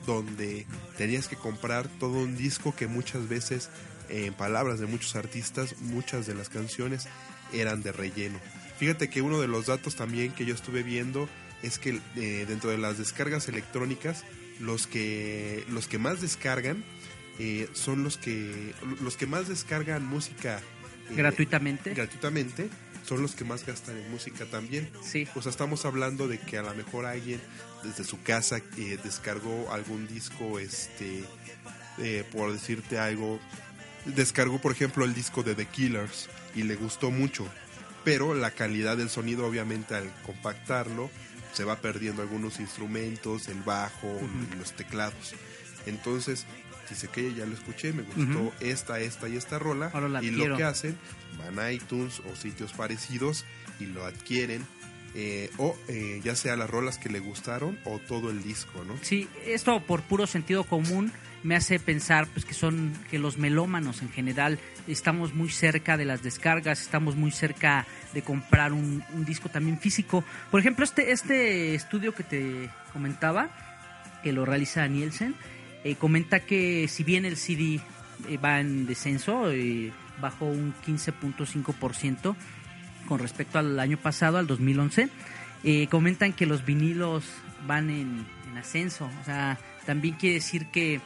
donde 0.07 0.67
tenías 0.97 1.29
que 1.29 1.37
comprar 1.37 1.89
todo 1.99 2.19
un 2.19 2.37
disco 2.37 2.75
que 2.75 2.87
muchas 2.87 3.29
veces, 3.29 3.71
en 4.09 4.35
palabras 4.35 4.81
de 4.81 4.87
muchos 4.87 5.17
artistas, 5.17 5.77
muchas 5.81 6.27
de 6.27 6.35
las 6.35 6.49
canciones 6.49 7.09
eran 7.53 7.83
de 7.83 7.93
relleno. 7.93 8.39
Fíjate 8.79 9.09
que 9.09 9.23
uno 9.23 9.41
de 9.41 9.49
los 9.49 9.67
datos 9.67 9.95
también 9.95 10.33
que 10.33 10.45
yo 10.45 10.55
estuve 10.55 10.83
viendo 10.83 11.29
es 11.63 11.79
que 11.79 12.01
eh, 12.17 12.45
dentro 12.49 12.71
de 12.71 12.79
las 12.79 12.99
descargas 12.99 13.49
electrónicas, 13.49 14.25
los 14.61 14.87
que, 14.87 15.65
los 15.69 15.89
que 15.89 15.99
más 15.99 16.21
descargan 16.21 16.85
eh, 17.39 17.69
son 17.73 18.05
los 18.05 18.19
que, 18.19 18.75
los 19.01 19.17
que 19.17 19.27
más 19.27 19.49
descargan 19.49 20.05
música 20.05 20.61
eh, 21.11 21.15
Gratuitamente. 21.17 21.95
gratuitamente 21.95 22.69
son 23.05 23.21
los 23.23 23.35
que 23.35 23.45
más 23.45 23.67
gastan 23.67 23.99
en 23.99 24.11
música 24.11 24.47
también. 24.47 24.89
Sí. 25.03 25.29
O 25.35 25.43
sea, 25.43 25.51
estamos 25.51 25.85
hablando 25.85 26.27
de 26.27 26.39
que 26.39 26.59
a 26.59 26.63
lo 26.63 26.75
mejor 26.75 27.05
alguien 27.07 27.41
desde 27.85 28.05
su 28.05 28.23
casa 28.23 28.59
eh, 28.77 28.99
descargó 29.03 29.73
algún 29.73 30.07
disco, 30.07 30.59
este, 30.59 31.25
eh, 31.99 32.25
por 32.33 32.53
decirte 32.53 32.99
algo, 32.99 33.39
descargó 34.05 34.61
por 34.61 34.73
ejemplo 34.73 35.05
el 35.05 35.15
disco 35.15 35.43
de 35.43 35.55
The 35.55 35.67
Killers 35.67 36.29
y 36.55 36.63
le 36.63 36.77
gustó 36.77 37.11
mucho, 37.11 37.47
pero 38.05 38.35
la 38.35 38.51
calidad 38.51 38.97
del 38.97 39.11
sonido 39.11 39.47
obviamente 39.47 39.95
al 39.95 40.11
compactarlo 40.25 41.11
se 41.53 41.65
va 41.65 41.77
perdiendo 41.77 42.23
algunos 42.23 42.59
instrumentos, 42.59 43.49
el 43.49 43.63
bajo, 43.63 44.19
los 44.59 44.73
teclados. 44.73 45.35
Entonces, 45.87 46.47
dice 46.91 47.09
que 47.09 47.33
ya 47.33 47.47
lo 47.47 47.55
escuché, 47.55 47.93
me 47.93 48.03
gustó 48.03 48.53
esta, 48.61 48.99
esta 48.99 49.29
y 49.29 49.37
esta 49.37 49.59
rola. 49.59 49.91
Y 50.21 50.31
quiero. 50.31 50.49
lo 50.49 50.57
que 50.57 50.65
hacen, 50.65 50.99
van 51.39 51.59
a 51.61 51.71
iTunes 51.71 52.21
o 52.21 52.37
sitios 52.37 52.73
parecidos 52.73 53.45
y 53.79 53.87
lo 53.87 54.05
adquieren. 54.05 54.67
Eh, 55.15 55.51
o 55.59 55.77
eh, 55.89 56.21
ya 56.25 56.35
sea 56.35 56.57
las 56.57 56.69
rolas 56.69 56.99
que 56.99 57.09
le 57.09 57.21
gustaron 57.21 57.79
o 57.85 57.99
todo 57.99 58.31
el 58.31 58.43
disco, 58.43 58.85
¿no? 58.85 58.95
Sí, 59.03 59.29
esto 59.47 59.81
por 59.81 60.03
puro 60.03 60.27
sentido 60.27 60.65
común 60.65 61.13
me 61.45 61.55
hace 61.55 61.79
pensar 61.79 62.27
pues 62.29 62.45
que 62.45 62.55
son 62.55 62.93
que 63.11 63.19
los 63.19 63.37
melómanos 63.37 64.03
en 64.03 64.11
general 64.11 64.59
estamos 64.89 65.35
muy 65.35 65.51
cerca 65.51 65.97
de 65.97 66.07
las 66.07 66.23
descargas, 66.23 66.81
estamos 66.81 67.17
muy 67.17 67.31
cerca 67.31 67.87
de 68.13 68.23
comprar 68.23 68.73
un, 68.73 69.05
disco 69.27 69.49
también 69.49 69.79
físico. 69.79 70.25
Por 70.51 70.61
ejemplo, 70.61 70.85
este 70.85 71.13
este 71.13 71.75
estudio 71.75 72.15
que 72.15 72.25
te 72.25 72.71
comentaba 72.93 73.51
que 74.23 74.33
lo 74.33 74.45
realiza 74.47 74.89
Nielsen 74.89 75.35
eh, 75.85 75.97
comenta 75.97 76.41
que 76.41 76.89
si 76.89 77.05
bien 77.05 77.27
el 77.27 77.37
CD 77.37 77.79
eh, 78.29 78.39
va 78.39 78.61
en 78.61 78.87
descenso, 78.87 79.51
eh, 79.53 79.93
bajó 80.21 80.47
un 80.47 80.75
15.5% 80.87 82.35
con 83.07 83.19
respecto 83.19 83.59
al 83.59 83.79
año 83.81 83.97
pasado, 83.97 84.39
al 84.39 84.47
2011. 84.47 85.09
Eh, 85.65 85.87
comentan 85.91 86.33
que 86.33 86.47
los 86.47 86.65
vinilos 86.65 87.25
van 87.67 87.89
en, 87.91 88.27
en 88.51 88.59
ascenso. 88.59 89.09
O 89.21 89.25
sea, 89.25 89.59
también 89.87 90.15
quiere 90.17 90.35
decir 90.37 90.67
que, 90.67 91.01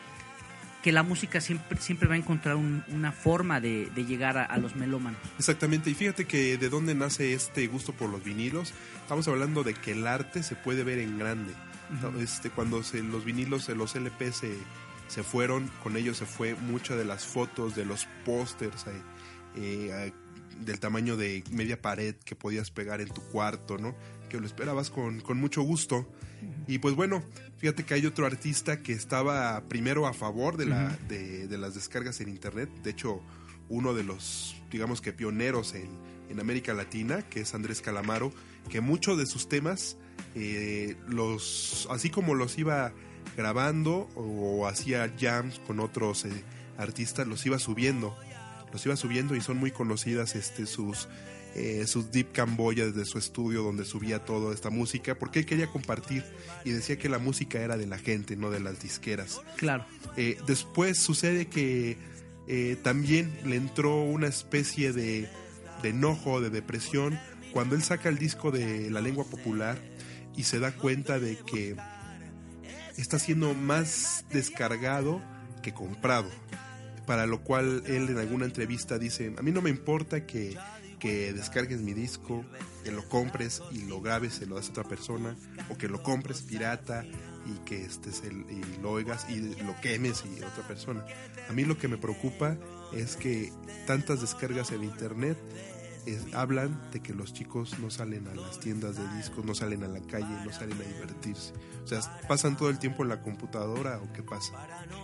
que 0.83 0.91
la 0.93 1.03
música 1.03 1.41
siempre, 1.41 1.79
siempre 1.81 2.09
va 2.09 2.15
a 2.15 2.19
encontrar 2.19 2.57
un- 2.57 2.83
una 2.89 3.13
forma 3.13 3.61
de, 3.61 3.89
de 3.95 4.05
llegar 4.05 4.37
a, 4.39 4.45
a 4.45 4.59
los 4.59 4.75
melómanos. 4.77 5.21
Exactamente, 5.39 5.91
y 5.91 5.95
fíjate 5.95 6.25
que 6.25 6.57
de 6.59 6.69
dónde 6.69 6.95
nace 6.95 7.35
este 7.35 7.67
gusto 7.69 7.93
por 7.93 8.11
los 8.11 8.23
vinilos. 8.25 8.73
Estamos 9.03 9.27
hablando 9.29 9.63
de 9.65 9.75
que 9.75 9.93
el 9.93 10.07
arte 10.07 10.43
se 10.43 10.57
puede 10.57 10.83
ver 10.85 10.99
en 10.99 11.19
grande. 11.19 11.53
este, 12.21 12.51
cuando 12.51 12.83
se, 12.83 13.03
los 13.03 13.25
vinilos, 13.25 13.69
los 13.71 13.95
LP 13.97 14.33
se, 14.33 14.57
se 15.09 15.23
fueron, 15.23 15.71
con 15.83 15.97
ellos 15.97 16.17
se 16.19 16.27
fue 16.27 16.55
muchas 16.55 16.99
de 16.99 17.05
las 17.05 17.27
fotos, 17.27 17.75
de 17.77 17.85
los 17.87 18.07
pósters, 18.25 18.87
eh, 18.89 18.93
eh, 19.57 20.13
del 20.65 20.81
tamaño 20.81 21.17
de 21.17 21.45
media 21.51 21.81
pared 21.81 22.15
que 22.25 22.35
podías 22.35 22.71
pegar 22.71 23.01
en 23.01 23.09
tu 23.09 23.23
cuarto, 23.23 23.79
¿no? 23.79 23.95
Que 24.29 24.41
lo 24.41 24.47
esperabas 24.47 24.91
con, 24.91 25.21
con 25.21 25.39
mucho 25.39 25.63
gusto. 25.63 26.07
Y 26.67 26.79
pues 26.79 26.95
bueno, 26.95 27.25
fíjate 27.57 27.85
que 27.85 27.95
hay 27.95 28.07
otro 28.07 28.27
artista 28.27 28.83
que 28.83 28.93
estaba 28.93 29.63
primero 29.69 30.07
a 30.07 30.13
favor 30.13 30.57
de, 30.57 30.67
la, 30.67 30.97
de, 31.09 31.49
de 31.49 31.59
las 31.59 31.75
descargas 31.75 32.21
en 32.21 32.29
internet. 32.29 32.71
De 32.83 32.91
hecho, 32.91 33.23
uno 33.69 33.95
de 33.95 34.05
los, 34.05 34.57
digamos 34.71 35.01
que 35.01 35.13
pioneros 35.13 35.75
en, 35.75 35.89
en 36.29 36.41
América 36.41 36.75
Latina, 36.75 37.23
que 37.23 37.41
es 37.41 37.55
Andrés 37.55 37.81
Calamaro, 37.81 38.33
que 38.69 38.81
muchos 38.81 39.19
de 39.19 39.27
sus 39.27 39.49
temas, 39.49 39.97
eh, 40.35 40.97
los, 41.09 41.89
así 41.91 42.11
como 42.11 42.35
los 42.35 42.59
iba 42.59 42.93
grabando 43.37 44.09
o 44.15 44.67
hacía 44.67 45.13
jams 45.19 45.59
con 45.61 45.81
otros 45.81 46.25
eh, 46.25 46.45
artistas, 46.77 47.27
los 47.27 47.45
iba 47.47 47.59
subiendo. 47.59 48.17
Los 48.73 48.85
iba 48.87 48.97
subiendo 48.97 49.35
y 49.35 49.41
son 49.41 49.57
muy 49.57 49.71
conocidas 49.71 50.35
este, 50.35 50.67
sus, 50.67 51.09
eh, 51.55 51.87
sus 51.87 52.11
Deep 52.11 52.33
Camboya 52.33 52.87
desde 52.87 53.05
su 53.05 53.19
estudio 53.19 53.63
donde 53.63 53.85
subía 53.85 54.25
toda 54.25 54.55
esta 54.55 54.71
música, 54.71 55.15
porque 55.17 55.41
él 55.41 55.47
quería 55.47 55.69
compartir 55.69 56.25
y 56.65 56.71
decía 56.71 56.99
que 56.99 57.09
la 57.09 57.19
música 57.19 57.61
era 57.61 57.77
de 57.77 57.87
la 57.87 57.99
gente, 57.99 58.37
no 58.37 58.51
de 58.51 58.61
las 58.61 58.81
disqueras. 58.81 59.41
Claro. 59.57 59.85
Eh, 60.17 60.39
después 60.47 60.99
sucede 60.99 61.47
que 61.47 61.97
eh, 62.47 62.77
también 62.83 63.33
le 63.45 63.57
entró 63.57 64.03
una 64.03 64.27
especie 64.27 64.93
de, 64.93 65.29
de 65.83 65.89
enojo, 65.89 66.41
de 66.41 66.51
depresión, 66.51 67.19
cuando 67.53 67.75
él 67.75 67.83
saca 67.83 68.09
el 68.09 68.19
disco 68.19 68.51
de 68.51 68.91
la 68.91 69.01
lengua 69.01 69.25
popular 69.25 69.79
y 70.37 70.45
se 70.45 70.61
da 70.61 70.73
cuenta 70.73 71.19
de 71.19 71.37
que 71.37 71.77
está 72.97 73.19
siendo 73.19 73.55
más 73.55 74.25
descargado 74.31 75.23
que 75.63 75.73
comprado. 75.73 76.31
Para 77.09 77.25
lo 77.25 77.41
cual 77.41 77.85
él 77.87 78.11
en 78.11 78.19
alguna 78.19 78.45
entrevista 78.45 78.99
dice, 78.99 79.35
a 79.39 79.41
mí 79.41 79.51
no 79.51 79.63
me 79.63 79.71
importa 79.71 80.27
que, 80.27 80.59
que 80.99 81.33
descargues 81.33 81.81
mi 81.81 81.95
disco, 81.95 82.45
que 82.85 82.93
lo 82.93 83.09
compres 83.09 83.63
y 83.73 83.87
lo 83.87 84.03
grabes, 84.03 84.35
se 84.35 84.45
lo 84.45 84.57
das 84.57 84.69
a 84.69 84.73
otra 84.73 84.85
persona, 84.85 85.35
o 85.71 85.79
que 85.79 85.89
lo 85.89 86.03
compres 86.03 86.43
pirata 86.43 87.07
y 87.47 87.65
que 87.65 87.83
estés 87.83 88.23
el, 88.25 88.45
y 88.51 88.83
lo 88.83 88.91
oigas 88.91 89.25
y 89.31 89.41
lo 89.41 89.75
quemes 89.81 90.23
y 90.27 90.43
otra 90.43 90.69
persona. 90.69 91.03
A 91.49 91.53
mí 91.55 91.65
lo 91.65 91.79
que 91.79 91.89
me 91.89 91.97
preocupa 91.97 92.59
es 92.93 93.17
que 93.17 93.55
tantas 93.87 94.21
descargas 94.21 94.71
en 94.73 94.85
internet 94.85 95.39
es- 96.07 96.33
hablan 96.35 96.79
de 96.93 97.01
que 97.01 97.13
los 97.15 97.33
chicos 97.33 97.79
no 97.79 97.91
salen 97.91 98.27
a 98.29 98.35
las 98.35 98.61
tiendas 98.61 98.97
de 98.97 99.17
discos, 99.17 99.45
no 99.45 99.55
salen 99.55 99.83
a 99.85 99.89
la 99.89 100.01
calle, 100.01 100.27
no 100.45 100.53
salen 100.53 100.79
a 100.81 100.85
divertirse. 100.85 101.53
O 101.85 101.87
sea, 101.87 102.01
pasan 102.29 102.57
todo 102.57 102.71
el 102.71 102.79
tiempo 102.79 103.03
en 103.03 103.09
la 103.11 103.21
computadora 103.23 103.99
o 103.99 104.13
qué 104.13 104.23
pasa. 104.23 104.53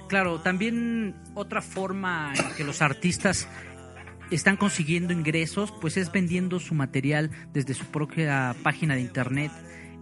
Claro, 0.08 0.40
también 0.40 1.14
otra 1.34 1.62
forma 1.62 2.32
en 2.34 2.54
que 2.56 2.64
los 2.64 2.82
artistas 2.82 3.48
están 4.30 4.56
consiguiendo 4.56 5.12
ingresos, 5.12 5.72
pues 5.80 5.96
es 5.96 6.10
vendiendo 6.10 6.58
su 6.60 6.74
material 6.74 7.30
desde 7.52 7.74
su 7.74 7.84
propia 7.86 8.54
página 8.62 8.94
de 8.94 9.00
internet. 9.02 9.52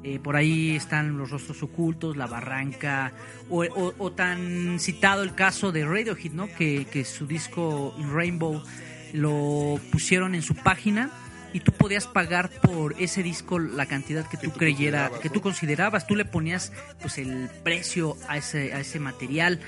Eh, 0.04 0.18
por 0.18 0.34
ahí 0.34 0.74
están 0.74 1.16
los 1.16 1.30
rostros 1.30 1.62
ocultos, 1.62 2.16
la 2.16 2.26
barranca, 2.26 3.12
o, 3.48 3.62
o- 3.64 3.94
o 3.98 4.12
tan 4.12 4.80
citado 4.80 5.22
el 5.22 5.34
caso 5.36 5.70
de 5.70 5.84
Radiohead, 5.84 6.32
¿no? 6.32 6.48
Que, 6.48 6.86
que 6.90 7.04
su 7.04 7.24
disco 7.26 7.94
In 7.98 8.12
Rainbow 8.12 8.60
lo 9.12 9.80
pusieron 9.90 10.34
en 10.34 10.42
su 10.42 10.54
página 10.54 11.10
y 11.52 11.60
tú 11.60 11.72
podías 11.72 12.06
pagar 12.06 12.50
por 12.50 12.94
ese 13.00 13.22
disco 13.22 13.58
la 13.58 13.86
cantidad 13.86 14.24
que, 14.24 14.38
Que 14.38 14.46
tú 14.46 14.52
tú 14.52 14.58
creyera, 14.58 15.10
que 15.20 15.28
tú 15.28 15.40
considerabas, 15.40 16.06
tú 16.06 16.16
le 16.16 16.24
ponías 16.24 16.72
pues 17.00 17.18
el 17.18 17.50
precio 17.62 18.16
a 18.28 18.38
ese, 18.38 18.72
a 18.72 18.80
ese 18.80 18.98
material 18.98 19.60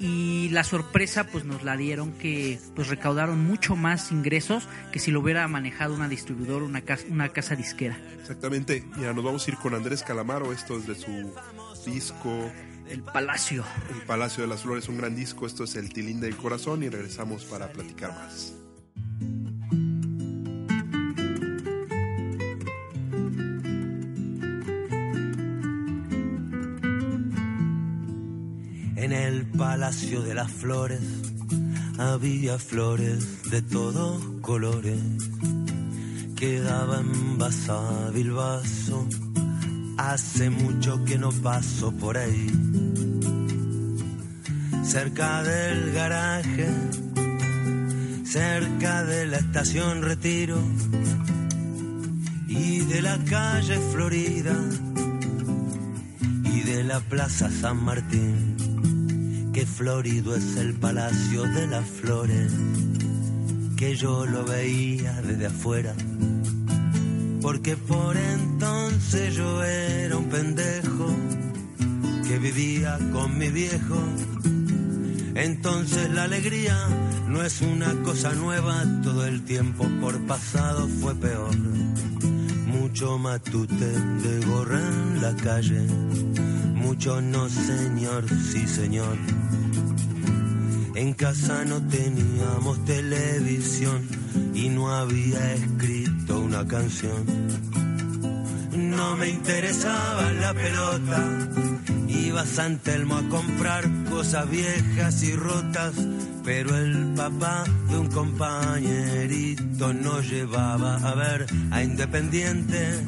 y 0.00 0.48
la 0.48 0.64
sorpresa 0.64 1.24
pues 1.24 1.44
nos 1.44 1.62
la 1.62 1.76
dieron 1.76 2.12
que 2.12 2.58
pues 2.74 2.88
recaudaron 2.88 3.44
mucho 3.44 3.76
más 3.76 4.10
ingresos 4.10 4.66
que 4.92 4.98
si 4.98 5.10
lo 5.10 5.20
hubiera 5.20 5.46
manejado 5.46 5.94
una 5.94 6.08
distribuidora, 6.08 6.64
una 6.64 6.80
casa, 6.80 7.04
una 7.10 7.28
casa 7.28 7.54
disquera. 7.54 7.98
Exactamente. 8.18 8.82
Mira, 8.96 9.12
nos 9.12 9.22
vamos 9.22 9.46
a 9.46 9.50
ir 9.50 9.58
con 9.58 9.74
Andrés 9.74 10.02
Calamaro. 10.02 10.52
Esto 10.52 10.78
es 10.78 10.86
de 10.86 10.94
su 10.94 11.34
disco 11.84 12.50
El 12.88 13.02
Palacio. 13.02 13.62
El 13.94 14.02
Palacio 14.06 14.42
de 14.42 14.48
las 14.48 14.62
Flores, 14.62 14.88
un 14.88 14.96
gran 14.96 15.14
disco. 15.14 15.46
Esto 15.46 15.64
es 15.64 15.76
El 15.76 15.92
Tilín 15.92 16.20
del 16.20 16.36
Corazón 16.36 16.82
y 16.82 16.88
regresamos 16.88 17.44
para 17.44 17.70
platicar 17.70 18.10
más. 18.12 18.54
Palacio 29.80 30.20
de 30.20 30.34
las 30.34 30.52
Flores 30.52 31.00
había 31.96 32.58
flores 32.58 33.50
de 33.50 33.62
todos 33.62 34.22
colores. 34.42 35.00
Quedaba 36.36 37.00
envasado 37.00 38.12
el 38.14 38.30
vaso. 38.30 39.08
Hace 39.96 40.50
mucho 40.50 41.02
que 41.06 41.16
no 41.16 41.32
paso 41.32 41.92
por 41.92 42.18
ahí. 42.18 42.50
Cerca 44.84 45.42
del 45.44 45.92
garaje, 45.92 46.68
cerca 48.26 49.04
de 49.04 49.28
la 49.28 49.38
estación 49.38 50.02
Retiro 50.02 50.58
y 52.48 52.80
de 52.80 53.00
la 53.00 53.16
calle 53.24 53.78
Florida 53.92 54.56
y 56.44 56.60
de 56.64 56.84
la 56.84 57.00
Plaza 57.00 57.50
San 57.50 57.82
Martín 57.82 58.59
que 59.60 59.66
florido 59.66 60.34
es 60.34 60.56
el 60.56 60.72
palacio 60.72 61.42
de 61.42 61.66
las 61.66 61.86
flores, 61.86 62.50
que 63.76 63.94
yo 63.94 64.24
lo 64.24 64.42
veía 64.42 65.20
desde 65.20 65.48
afuera, 65.48 65.94
porque 67.42 67.76
por 67.76 68.16
entonces 68.16 69.34
yo 69.34 69.62
era 69.62 70.16
un 70.16 70.30
pendejo 70.30 71.14
que 72.26 72.38
vivía 72.38 72.98
con 73.12 73.36
mi 73.36 73.50
viejo. 73.50 74.02
Entonces 75.34 76.10
la 76.10 76.22
alegría 76.22 76.78
no 77.28 77.42
es 77.42 77.60
una 77.60 77.92
cosa 78.02 78.32
nueva, 78.32 78.82
todo 79.02 79.26
el 79.26 79.42
tiempo 79.42 79.86
por 80.00 80.18
pasado 80.26 80.88
fue 80.88 81.14
peor. 81.16 81.54
Mucho 82.90 83.18
matute 83.18 83.86
de 83.86 84.46
gorra 84.46 84.80
en 84.80 85.22
la 85.22 85.32
calle, 85.36 85.80
mucho 86.74 87.20
no 87.20 87.48
señor, 87.48 88.24
sí 88.28 88.66
señor. 88.66 89.16
En 90.96 91.14
casa 91.14 91.64
no 91.66 91.80
teníamos 91.86 92.84
televisión 92.84 94.08
y 94.54 94.70
no 94.70 94.92
había 94.92 95.54
escrito 95.54 96.40
una 96.40 96.66
canción. 96.66 97.24
No 98.72 99.16
me 99.16 99.28
interesaba 99.28 100.32
la 100.32 100.52
pelota, 100.52 101.48
iba 102.08 102.40
a 102.40 102.46
San 102.46 102.78
Telmo 102.78 103.18
a 103.18 103.28
comprar 103.28 103.88
cosas 104.10 104.50
viejas 104.50 105.22
y 105.22 105.36
rotas, 105.36 105.94
pero 106.44 106.76
el 106.76 107.14
papá 107.14 107.64
de 107.88 107.98
un 107.98 108.08
compañerito 108.08 109.92
nos 109.92 110.28
llevaba 110.28 110.96
a 110.96 111.14
ver 111.14 111.46
a 111.70 111.82
Independiente. 111.82 113.04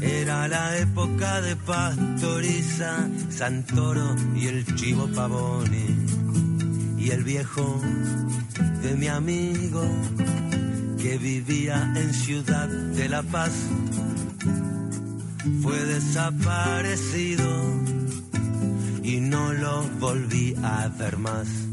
Era 0.00 0.48
la 0.48 0.78
época 0.78 1.40
de 1.42 1.56
Pastoriza, 1.56 3.08
Santoro 3.28 4.14
y 4.34 4.46
el 4.46 4.64
Chivo 4.76 5.08
Pavoni. 5.08 5.96
Y 6.98 7.10
el 7.10 7.24
viejo 7.24 7.80
de 8.82 8.94
mi 8.94 9.08
amigo 9.08 9.84
que 10.98 11.18
vivía 11.18 11.92
en 11.96 12.12
Ciudad 12.12 12.68
de 12.68 13.08
la 13.08 13.22
Paz 13.22 13.52
fue 15.62 15.78
desaparecido 15.84 17.48
y 19.02 19.20
no 19.20 19.52
lo 19.52 19.82
volví 19.98 20.54
a 20.62 20.88
ver 20.88 21.16
más. 21.16 21.69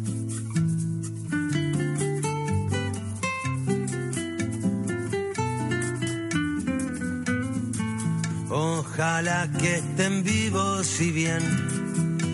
Ojalá 8.99 9.47
que 9.59 9.75
estén 9.75 10.23
vivos 10.23 10.99
y 11.01 11.11
bien 11.11 11.43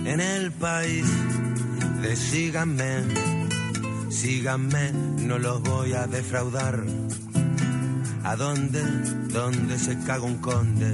en 0.05 0.21
el 0.21 0.49
país. 0.53 1.05
De 2.01 2.15
síganme, 2.15 3.03
síganme, 4.09 4.93
no 4.93 5.39
los 5.39 5.61
voy 5.61 5.91
a 5.91 6.07
defraudar. 6.07 6.85
¿A 8.23 8.37
dónde? 8.37 8.81
¿Dónde 9.27 9.77
se 9.77 9.99
caga 10.05 10.23
un 10.23 10.37
conde? 10.37 10.93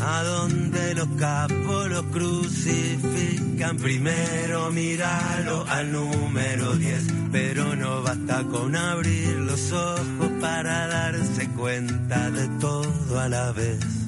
¿A 0.00 0.22
dónde 0.22 0.94
los 0.94 1.08
capos 1.18 1.90
los 1.90 2.04
crucifican? 2.06 3.76
Primero 3.76 4.70
míralo 4.70 5.66
al 5.68 5.92
número 5.92 6.74
10, 6.74 7.04
pero 7.30 7.76
no 7.76 8.02
basta 8.02 8.42
con 8.44 8.74
abrir 8.74 9.28
los 9.40 9.72
ojos 9.72 10.30
para 10.40 10.86
darse 10.86 11.50
cuenta 11.50 12.30
de 12.30 12.48
todo 12.60 13.20
a 13.20 13.28
la 13.28 13.52
vez. 13.52 14.03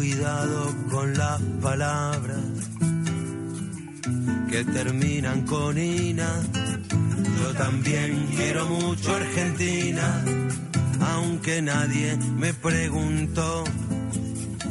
Cuidado 0.00 0.74
con 0.90 1.12
las 1.12 1.42
palabras 1.60 2.40
que 4.48 4.64
terminan 4.64 5.42
con 5.42 5.76
Ina. 5.76 6.40
Yo 7.38 7.52
también 7.52 8.26
quiero 8.34 8.64
mucho 8.64 9.14
Argentina, 9.14 10.24
aunque 11.00 11.60
nadie 11.60 12.16
me 12.16 12.54
preguntó 12.54 13.64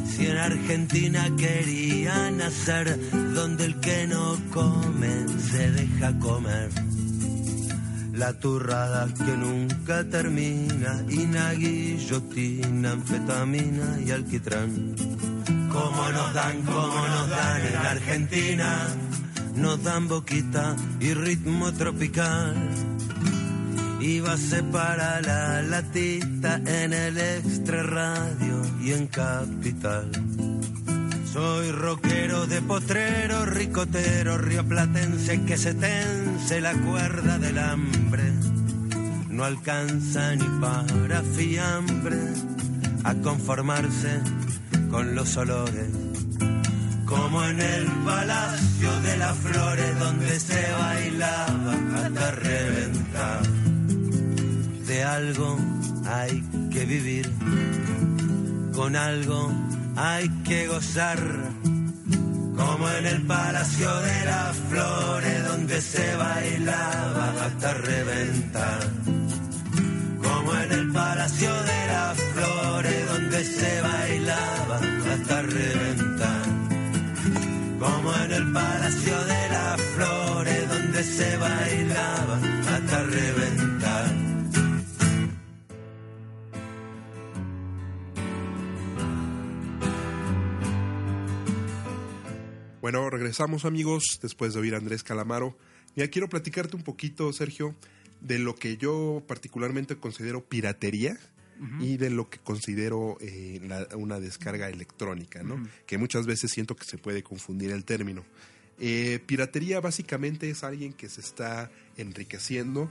si 0.04 0.26
en 0.26 0.36
Argentina 0.36 1.24
quería 1.38 2.32
nacer, 2.32 2.98
donde 3.32 3.66
el 3.66 3.78
que 3.78 4.08
no 4.08 4.36
come 4.52 5.28
se 5.48 5.70
deja 5.70 6.18
comer. 6.18 6.70
La 8.14 8.32
turrada 8.32 9.06
que 9.14 9.36
nunca 9.36 10.02
termina, 10.04 11.04
Ina, 11.08 11.52
guillotina, 11.52 12.90
anfetamina 12.90 14.00
y 14.04 14.10
alquitrán. 14.10 15.19
Como 15.70 16.10
nos 16.10 16.34
dan, 16.34 16.62
como 16.62 17.06
nos 17.06 17.28
dan 17.30 17.66
en 17.66 17.76
Argentina, 17.76 18.88
nos 19.54 19.82
dan 19.82 20.08
boquita 20.08 20.74
y 20.98 21.14
ritmo 21.14 21.72
tropical. 21.72 22.56
Y 24.00 24.20
base 24.20 24.62
para 24.64 25.20
la 25.20 25.62
latita 25.62 26.56
en 26.66 26.92
el 26.92 27.18
extra 27.18 27.82
radio 27.82 28.62
y 28.82 28.92
en 28.92 29.06
capital. 29.06 30.10
Soy 31.32 31.70
rockero 31.70 32.46
de 32.46 32.60
potrero, 32.62 33.46
ricotero, 33.46 34.38
rioplatense 34.38 35.42
que 35.42 35.56
se 35.56 35.74
tense 35.74 36.60
la 36.60 36.72
cuerda 36.72 37.38
del 37.38 37.58
hambre. 37.58 38.32
no 39.28 39.44
alcanza 39.44 40.34
ni 40.34 40.48
para 40.60 41.22
fiambre 41.22 42.18
a 43.04 43.14
conformarse 43.14 44.20
con 44.90 45.14
los 45.14 45.36
olores. 45.36 45.88
Como 47.06 47.44
en 47.44 47.60
el 47.60 47.86
palacio 48.04 49.00
de 49.00 49.16
las 49.16 49.36
flores 49.38 49.98
donde 49.98 50.40
se 50.40 50.72
bailaba 50.72 51.74
hasta 51.96 52.30
reventar. 52.32 53.42
De 54.86 55.04
algo 55.04 55.58
hay 56.06 56.42
que 56.72 56.84
vivir, 56.84 57.30
con 58.74 58.96
algo 58.96 59.52
hay 59.96 60.28
que 60.44 60.68
gozar. 60.68 61.18
Como 62.56 62.90
en 62.90 63.06
el 63.06 63.22
palacio 63.22 63.96
de 64.00 64.24
las 64.26 64.56
flores 64.68 65.48
donde 65.48 65.80
se 65.80 66.16
bailaba 66.16 67.32
hasta 67.46 67.74
reventar 67.74 69.19
como 70.50 70.62
en 70.62 70.72
el 70.72 70.92
Palacio 70.92 71.54
de 71.62 71.86
las 71.86 72.20
Flores 72.20 73.08
donde 73.08 73.44
se 73.44 73.80
bailaba 73.82 74.80
hasta 75.12 75.42
reventar. 75.42 76.44
Como 77.78 78.14
en 78.14 78.32
el 78.32 78.52
Palacio 78.52 79.24
de 79.24 79.48
las 79.48 79.80
Flores 79.80 80.68
donde 80.68 81.04
se 81.04 81.36
bailaba 81.36 82.40
hasta 82.68 83.02
reventar. 83.04 84.10
Bueno, 92.80 93.08
regresamos 93.08 93.64
amigos 93.64 94.18
después 94.20 94.54
de 94.54 94.60
oír 94.60 94.74
Andrés 94.74 95.04
Calamaro. 95.04 95.56
Ya 95.94 96.08
quiero 96.08 96.28
platicarte 96.28 96.76
un 96.76 96.82
poquito, 96.82 97.32
Sergio, 97.32 97.76
de 98.20 98.38
lo 98.38 98.54
que 98.54 98.76
yo 98.76 99.22
particularmente 99.26 99.96
considero 99.96 100.44
piratería 100.44 101.18
y 101.78 101.98
de 101.98 102.08
lo 102.08 102.30
que 102.30 102.38
considero 102.38 103.18
eh, 103.20 103.60
la- 103.66 103.86
una 103.96 104.18
descarga 104.18 104.70
electrónica, 104.70 105.42
¿no? 105.42 105.62
Que 105.86 105.98
muchas 105.98 106.24
veces 106.26 106.50
siento 106.50 106.74
que 106.74 106.84
se 106.86 106.96
puede 106.96 107.22
confundir 107.22 107.70
el 107.70 107.84
término. 107.84 108.24
Eh, 108.78 109.20
piratería 109.26 109.78
básicamente 109.80 110.48
es 110.48 110.64
alguien 110.64 110.94
que 110.94 111.10
se 111.10 111.20
está 111.20 111.70
enriqueciendo 111.98 112.90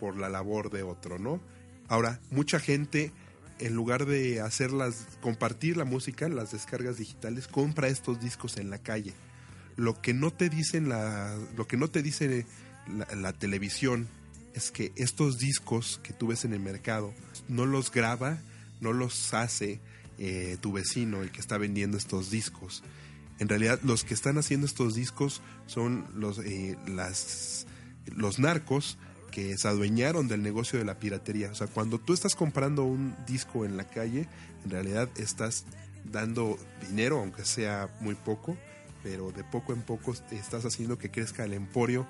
por 0.00 0.16
la 0.16 0.30
labor 0.30 0.70
de 0.70 0.82
otro, 0.82 1.18
¿no? 1.18 1.42
Ahora, 1.88 2.20
mucha 2.30 2.58
gente, 2.58 3.12
en 3.58 3.74
lugar 3.74 4.06
de 4.06 4.40
hacerlas, 4.40 5.06
compartir 5.20 5.76
la 5.76 5.84
música, 5.84 6.26
las 6.30 6.52
descargas 6.52 6.96
digitales, 6.96 7.48
compra 7.48 7.88
estos 7.88 8.18
discos 8.20 8.56
en 8.56 8.70
la 8.70 8.78
calle. 8.78 9.12
Lo 9.76 10.00
que 10.00 10.14
no 10.14 10.30
te 10.32 10.48
dicen 10.48 10.88
la, 10.88 11.36
lo 11.54 11.66
que 11.68 11.76
no 11.76 11.88
te 11.88 12.02
dice 12.02 12.46
la, 12.88 13.06
la 13.14 13.32
televisión 13.34 14.08
es 14.56 14.70
que 14.70 14.90
estos 14.96 15.38
discos 15.38 16.00
que 16.02 16.14
tú 16.14 16.28
ves 16.28 16.46
en 16.46 16.54
el 16.54 16.60
mercado 16.60 17.12
no 17.46 17.66
los 17.66 17.92
graba, 17.92 18.38
no 18.80 18.94
los 18.94 19.34
hace 19.34 19.80
eh, 20.18 20.56
tu 20.60 20.72
vecino, 20.72 21.22
el 21.22 21.30
que 21.30 21.40
está 21.40 21.58
vendiendo 21.58 21.98
estos 21.98 22.30
discos. 22.30 22.82
En 23.38 23.50
realidad, 23.50 23.78
los 23.82 24.02
que 24.02 24.14
están 24.14 24.38
haciendo 24.38 24.66
estos 24.66 24.94
discos 24.94 25.42
son 25.66 26.06
los, 26.14 26.38
eh, 26.38 26.78
las, 26.86 27.66
los 28.06 28.38
narcos 28.38 28.96
que 29.30 29.58
se 29.58 29.68
adueñaron 29.68 30.26
del 30.26 30.42
negocio 30.42 30.78
de 30.78 30.86
la 30.86 30.98
piratería. 30.98 31.50
O 31.50 31.54
sea, 31.54 31.66
cuando 31.66 31.98
tú 32.00 32.14
estás 32.14 32.34
comprando 32.34 32.84
un 32.84 33.14
disco 33.26 33.66
en 33.66 33.76
la 33.76 33.84
calle, 33.84 34.26
en 34.64 34.70
realidad 34.70 35.10
estás 35.16 35.66
dando 36.10 36.58
dinero, 36.88 37.18
aunque 37.18 37.44
sea 37.44 37.94
muy 38.00 38.14
poco, 38.14 38.56
pero 39.02 39.32
de 39.32 39.44
poco 39.44 39.74
en 39.74 39.82
poco 39.82 40.14
estás 40.30 40.64
haciendo 40.64 40.96
que 40.96 41.10
crezca 41.10 41.44
el 41.44 41.52
emporio 41.52 42.06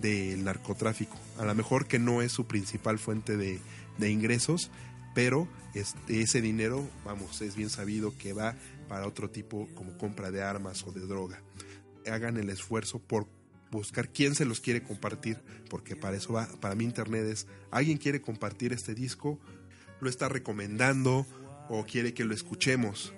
del 0.00 0.44
narcotráfico. 0.44 1.16
A 1.38 1.44
lo 1.44 1.54
mejor 1.54 1.86
que 1.86 1.98
no 1.98 2.22
es 2.22 2.32
su 2.32 2.46
principal 2.46 2.98
fuente 2.98 3.36
de, 3.36 3.60
de 3.98 4.10
ingresos, 4.10 4.70
pero 5.14 5.48
este, 5.74 6.20
ese 6.20 6.40
dinero, 6.40 6.88
vamos, 7.04 7.40
es 7.42 7.56
bien 7.56 7.70
sabido 7.70 8.16
que 8.16 8.32
va 8.32 8.54
para 8.88 9.06
otro 9.06 9.30
tipo 9.30 9.68
como 9.74 9.96
compra 9.96 10.30
de 10.30 10.42
armas 10.42 10.84
o 10.86 10.92
de 10.92 11.00
droga. 11.00 11.42
Hagan 12.06 12.36
el 12.36 12.50
esfuerzo 12.50 12.98
por 12.98 13.26
buscar 13.70 14.10
quién 14.10 14.34
se 14.34 14.44
los 14.44 14.60
quiere 14.60 14.82
compartir, 14.82 15.38
porque 15.68 15.96
para 15.96 16.16
eso 16.16 16.32
va, 16.32 16.46
para 16.60 16.74
mí 16.74 16.84
internet 16.84 17.26
es, 17.26 17.46
alguien 17.70 17.98
quiere 17.98 18.20
compartir 18.20 18.72
este 18.72 18.94
disco, 18.94 19.40
lo 20.00 20.08
está 20.08 20.28
recomendando 20.28 21.26
o 21.68 21.84
quiere 21.84 22.14
que 22.14 22.24
lo 22.24 22.34
escuchemos 22.34 23.12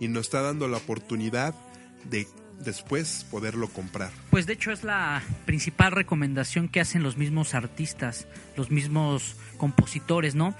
y 0.00 0.08
nos 0.08 0.26
está 0.26 0.42
dando 0.42 0.68
la 0.68 0.78
oportunidad 0.78 1.54
de 2.10 2.28
después 2.64 3.26
poderlo 3.30 3.68
comprar. 3.68 4.10
Pues 4.30 4.46
de 4.46 4.54
hecho 4.54 4.72
es 4.72 4.84
la 4.84 5.22
principal 5.44 5.92
recomendación 5.92 6.68
que 6.68 6.80
hacen 6.80 7.02
los 7.02 7.16
mismos 7.16 7.54
artistas, 7.54 8.26
los 8.56 8.70
mismos 8.70 9.36
compositores, 9.56 10.34
¿no? 10.34 10.54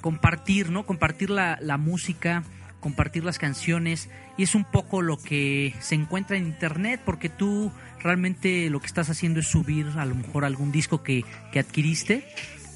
Compartir, 0.00 0.70
¿no? 0.70 0.86
Compartir 0.86 1.30
la, 1.30 1.58
la 1.60 1.76
música, 1.76 2.44
compartir 2.80 3.24
las 3.24 3.38
canciones 3.38 4.08
y 4.36 4.42
es 4.42 4.54
un 4.54 4.64
poco 4.64 5.02
lo 5.02 5.18
que 5.18 5.74
se 5.80 5.94
encuentra 5.94 6.36
en 6.36 6.46
internet 6.46 7.00
porque 7.04 7.28
tú 7.28 7.70
realmente 8.02 8.70
lo 8.70 8.80
que 8.80 8.86
estás 8.86 9.10
haciendo 9.10 9.40
es 9.40 9.46
subir 9.46 9.86
a 9.96 10.04
lo 10.04 10.14
mejor 10.14 10.44
algún 10.44 10.72
disco 10.72 11.02
que, 11.02 11.24
que 11.52 11.60
adquiriste 11.60 12.26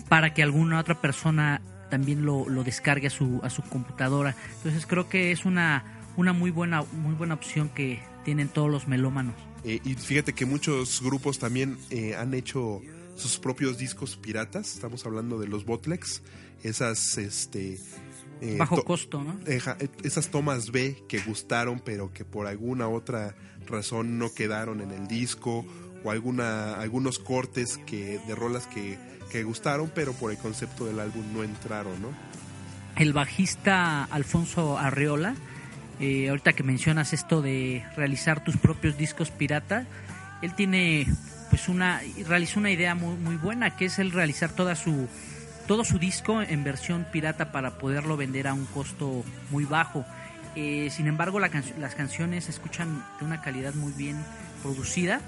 para 0.09 0.35
que 0.35 0.43
alguna 0.43 0.79
otra 0.79 1.01
persona 1.01 1.63
también 1.91 2.25
lo, 2.25 2.49
lo 2.49 2.65
descargue 2.65 3.07
a 3.07 3.11
su, 3.11 3.41
a 3.43 3.51
su 3.51 3.63
computadora. 3.63 4.37
Entonces 4.57 4.87
creo 4.87 5.09
que 5.09 5.33
es 5.33 5.45
una, 5.45 5.85
una 6.17 6.33
muy 6.33 6.51
buena, 6.51 6.83
muy 6.83 7.15
buena 7.15 7.35
opción 7.35 7.69
que 7.69 8.01
tienen 8.25 8.49
todos 8.49 8.71
los 8.71 8.89
melómanos. 8.89 9.35
Eh, 9.65 9.81
y 9.85 9.95
fíjate 9.95 10.33
que 10.33 10.47
muchos 10.47 11.01
grupos 11.03 11.39
también 11.39 11.79
eh, 11.91 12.15
han 12.17 12.35
hecho 12.35 12.81
sus 13.17 13.39
propios 13.39 13.79
discos 13.79 14.17
piratas. 14.17 14.75
Estamos 14.75 15.07
hablando 15.07 15.39
de 15.39 15.47
los 15.47 15.65
Botlegs, 15.65 16.23
esas 16.63 17.17
este 17.19 17.79
eh, 18.41 18.57
Bajo 18.59 18.77
to- 18.77 18.85
costo, 18.85 19.23
¿no? 19.23 19.39
Esas 20.03 20.31
tomas 20.31 20.71
B 20.73 21.05
que 21.09 21.21
gustaron, 21.21 21.81
pero 21.85 22.13
que 22.13 22.25
por 22.25 22.47
alguna 22.47 22.89
otra 22.89 23.35
razón 23.67 24.19
no 24.19 24.35
quedaron 24.35 24.81
en 24.81 24.91
el 24.91 25.07
disco, 25.07 25.65
o 26.03 26.11
alguna, 26.11 26.75
algunos 26.75 27.19
cortes 27.19 27.79
que, 27.87 28.21
de 28.27 28.35
rolas 28.35 28.67
que, 28.67 28.99
que 29.31 29.43
gustaron, 29.45 29.91
pero 29.95 30.13
por 30.13 30.31
el 30.33 30.37
concepto 30.39 30.85
del 30.85 31.01
álbum 31.01 31.25
no 31.33 31.43
entraron, 31.43 32.03
¿no? 32.03 32.09
el 32.97 33.13
bajista 33.13 34.05
Alfonso 34.05 34.79
Arreola, 34.79 35.35
eh, 36.01 36.29
ahorita 36.29 36.53
que 36.53 36.63
mencionas 36.63 37.13
esto 37.13 37.43
de 37.43 37.85
realizar 37.97 38.43
tus 38.43 38.57
propios 38.57 38.97
discos 38.97 39.31
pirata, 39.31 39.87
él 40.43 40.55
tiene 40.55 41.07
pues 41.51 41.69
una 41.69 42.01
realizó 42.27 42.59
una 42.61 42.71
idea 42.71 42.95
muy, 42.95 43.17
muy 43.17 43.37
buena 43.37 43.77
que 43.77 43.85
es 43.85 43.99
el 43.99 44.11
realizar 44.11 44.51
toda 44.51 44.75
su 44.75 45.09
todo 45.67 45.85
su 45.85 45.99
disco 45.99 46.43
en 46.43 46.65
versión 46.65 47.07
pirata 47.11 47.53
para 47.53 47.79
poderlo 47.79 48.17
vender 48.17 48.49
a 48.49 48.55
un 48.55 48.67
costo 48.67 49.25
muy 49.51 49.65
bajo. 49.65 50.05
Eh, 50.57 50.89
sin 50.91 51.07
embargo, 51.07 51.41
la 51.41 51.51
las 51.79 51.95
canciones 51.95 52.45
se 52.45 52.51
escuchan 52.51 53.05
de 53.19 53.25
una 53.25 53.41
calidad 53.41 53.75
muy 53.75 53.93
bien 53.93 54.17
producida. 54.63 55.21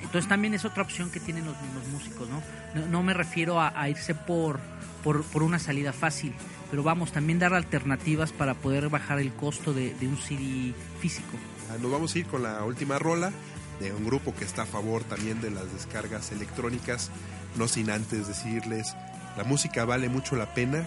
Entonces 0.00 0.28
también 0.28 0.54
es 0.54 0.64
otra 0.64 0.82
opción 0.82 1.10
que 1.10 1.20
tienen 1.20 1.44
los 1.44 1.60
mismos 1.60 1.88
músicos, 1.88 2.28
¿no? 2.28 2.40
No, 2.74 2.86
no 2.86 3.02
me 3.02 3.14
refiero 3.14 3.60
a, 3.60 3.72
a 3.74 3.88
irse 3.88 4.14
por, 4.14 4.60
por, 5.02 5.24
por 5.24 5.42
una 5.42 5.58
salida 5.58 5.92
fácil, 5.92 6.32
pero 6.70 6.82
vamos, 6.82 7.12
también 7.12 7.38
dar 7.38 7.54
alternativas 7.54 8.32
para 8.32 8.54
poder 8.54 8.88
bajar 8.88 9.18
el 9.18 9.32
costo 9.32 9.72
de, 9.72 9.94
un 10.02 10.16
CD 10.16 10.74
físico. 11.00 11.36
Ah, 11.70 11.76
Nos 11.80 11.90
vamos 11.90 12.14
a 12.14 12.18
ir 12.18 12.26
con 12.26 12.42
la 12.42 12.62
última 12.64 12.98
rola 12.98 13.32
de 13.80 13.92
un 13.92 14.04
grupo 14.04 14.34
que 14.34 14.44
está 14.44 14.62
a 14.62 14.66
favor 14.66 15.04
también 15.04 15.40
de 15.40 15.50
las 15.50 15.72
descargas 15.72 16.32
electrónicas, 16.32 17.10
no 17.56 17.68
sin 17.68 17.90
antes 17.90 18.26
decirles, 18.26 18.94
la 19.36 19.44
música 19.44 19.84
vale 19.84 20.08
mucho 20.08 20.36
la 20.36 20.52
pena, 20.52 20.84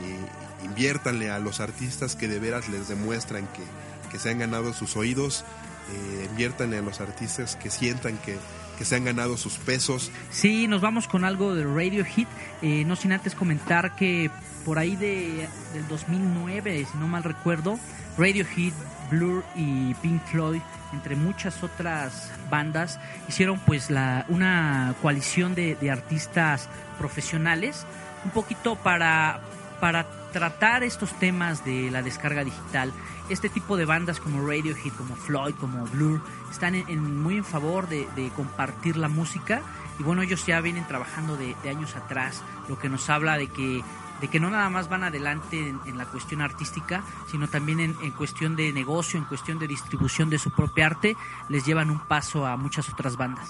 y 0.00 0.64
inviértanle 0.64 1.30
a 1.30 1.38
los 1.38 1.60
artistas 1.60 2.16
que 2.16 2.28
de 2.28 2.38
veras 2.38 2.68
les 2.68 2.88
demuestran 2.88 3.46
que, 3.48 3.62
que 4.10 4.18
se 4.18 4.30
han 4.30 4.38
ganado 4.38 4.72
sus 4.72 4.96
oídos, 4.96 5.44
eh, 5.92 6.28
inviértanle 6.30 6.78
a 6.78 6.82
los 6.82 7.00
artistas 7.00 7.56
que 7.56 7.70
sientan 7.70 8.16
que, 8.18 8.38
que 8.78 8.84
se 8.84 8.96
han 8.96 9.04
ganado 9.04 9.36
sus 9.36 9.54
pesos. 9.54 10.10
Sí, 10.30 10.66
nos 10.68 10.80
vamos 10.80 11.08
con 11.08 11.24
algo 11.24 11.54
de 11.54 11.64
Radio 11.64 12.04
Hit, 12.04 12.28
eh, 12.62 12.84
no 12.86 12.96
sin 12.96 13.12
antes 13.12 13.34
comentar 13.34 13.96
que 13.96 14.30
por 14.64 14.78
ahí 14.78 14.96
de, 14.96 15.48
del 15.74 15.88
2009, 15.88 16.86
si 16.90 16.98
no 16.98 17.08
mal 17.08 17.24
recuerdo, 17.24 17.78
Radio 18.18 18.44
Hit, 18.44 18.74
Blur 19.10 19.44
y 19.54 19.94
Pink 19.94 20.22
Floyd, 20.26 20.60
entre 20.92 21.16
muchas 21.16 21.62
otras 21.62 22.30
bandas, 22.50 22.98
hicieron 23.28 23.58
pues 23.60 23.90
la, 23.90 24.24
una 24.28 24.94
coalición 25.02 25.54
de, 25.54 25.74
de 25.76 25.90
artistas 25.90 26.68
profesionales, 26.98 27.86
un 28.24 28.30
poquito 28.30 28.76
para, 28.76 29.40
para 29.80 30.06
tratar 30.32 30.82
estos 30.82 31.12
temas 31.18 31.64
de 31.64 31.90
la 31.90 32.02
descarga 32.02 32.44
digital. 32.44 32.92
Este 33.32 33.48
tipo 33.48 33.78
de 33.78 33.86
bandas 33.86 34.20
como 34.20 34.46
Radiohead, 34.46 34.92
como 34.92 35.16
Floyd, 35.16 35.54
como 35.54 35.86
Blur, 35.86 36.20
están 36.50 36.74
muy 37.00 37.38
en 37.38 37.44
favor 37.44 37.88
de, 37.88 38.30
compartir 38.36 38.98
la 38.98 39.08
música 39.08 39.62
y 39.98 40.02
bueno, 40.02 40.20
ellos 40.20 40.44
ya 40.44 40.60
vienen 40.60 40.86
trabajando 40.86 41.38
de, 41.38 41.56
años 41.66 41.96
atrás, 41.96 42.42
lo 42.68 42.78
que 42.78 42.90
nos 42.90 43.08
habla 43.08 43.38
de 43.38 43.46
que 43.48 44.38
no 44.38 44.50
nada 44.50 44.68
más 44.68 44.90
van 44.90 45.04
adelante 45.04 45.66
en, 45.66 45.80
en 45.86 45.96
la 45.96 46.04
cuestión 46.04 46.42
artística, 46.42 47.04
sino 47.30 47.48
también 47.48 47.80
en, 47.80 48.10
cuestión 48.10 48.54
de 48.54 48.70
negocio, 48.70 49.18
en 49.18 49.24
cuestión 49.24 49.58
de 49.58 49.66
distribución 49.66 50.28
de 50.28 50.38
su 50.38 50.50
propia 50.50 50.84
arte, 50.84 51.16
les 51.48 51.64
llevan 51.64 51.88
un 51.88 52.00
paso 52.00 52.44
a 52.44 52.58
muchas 52.58 52.90
otras 52.90 53.16
bandas. 53.16 53.48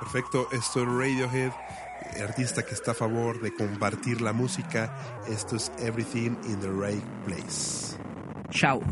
Perfecto, 0.00 0.48
esto 0.50 0.82
es 0.82 0.88
Radiohead 0.88 1.52
artista 2.24 2.64
que 2.64 2.74
está 2.74 2.90
a 2.90 2.94
favor 2.94 3.40
de 3.40 3.54
compartir 3.54 4.20
la 4.20 4.32
música. 4.32 4.92
Esto 5.28 5.54
es 5.54 5.70
Everything 5.78 6.36
in 6.44 6.58
the 6.58 6.68
Right 6.68 7.04
Place. 7.24 7.96
Tchau. 8.52 8.82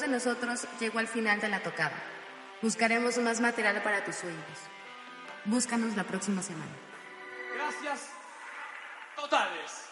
De 0.00 0.08
nosotros 0.08 0.66
llegó 0.78 0.98
al 0.98 1.08
final 1.08 1.40
de 1.40 1.48
la 1.48 1.62
tocada. 1.62 1.96
Buscaremos 2.62 3.18
más 3.18 3.40
material 3.40 3.82
para 3.82 4.04
tus 4.04 4.16
sueños. 4.16 4.58
Búscanos 5.44 5.96
la 5.96 6.04
próxima 6.04 6.42
semana. 6.42 6.72
Gracias 7.54 8.10
totales. 9.16 9.89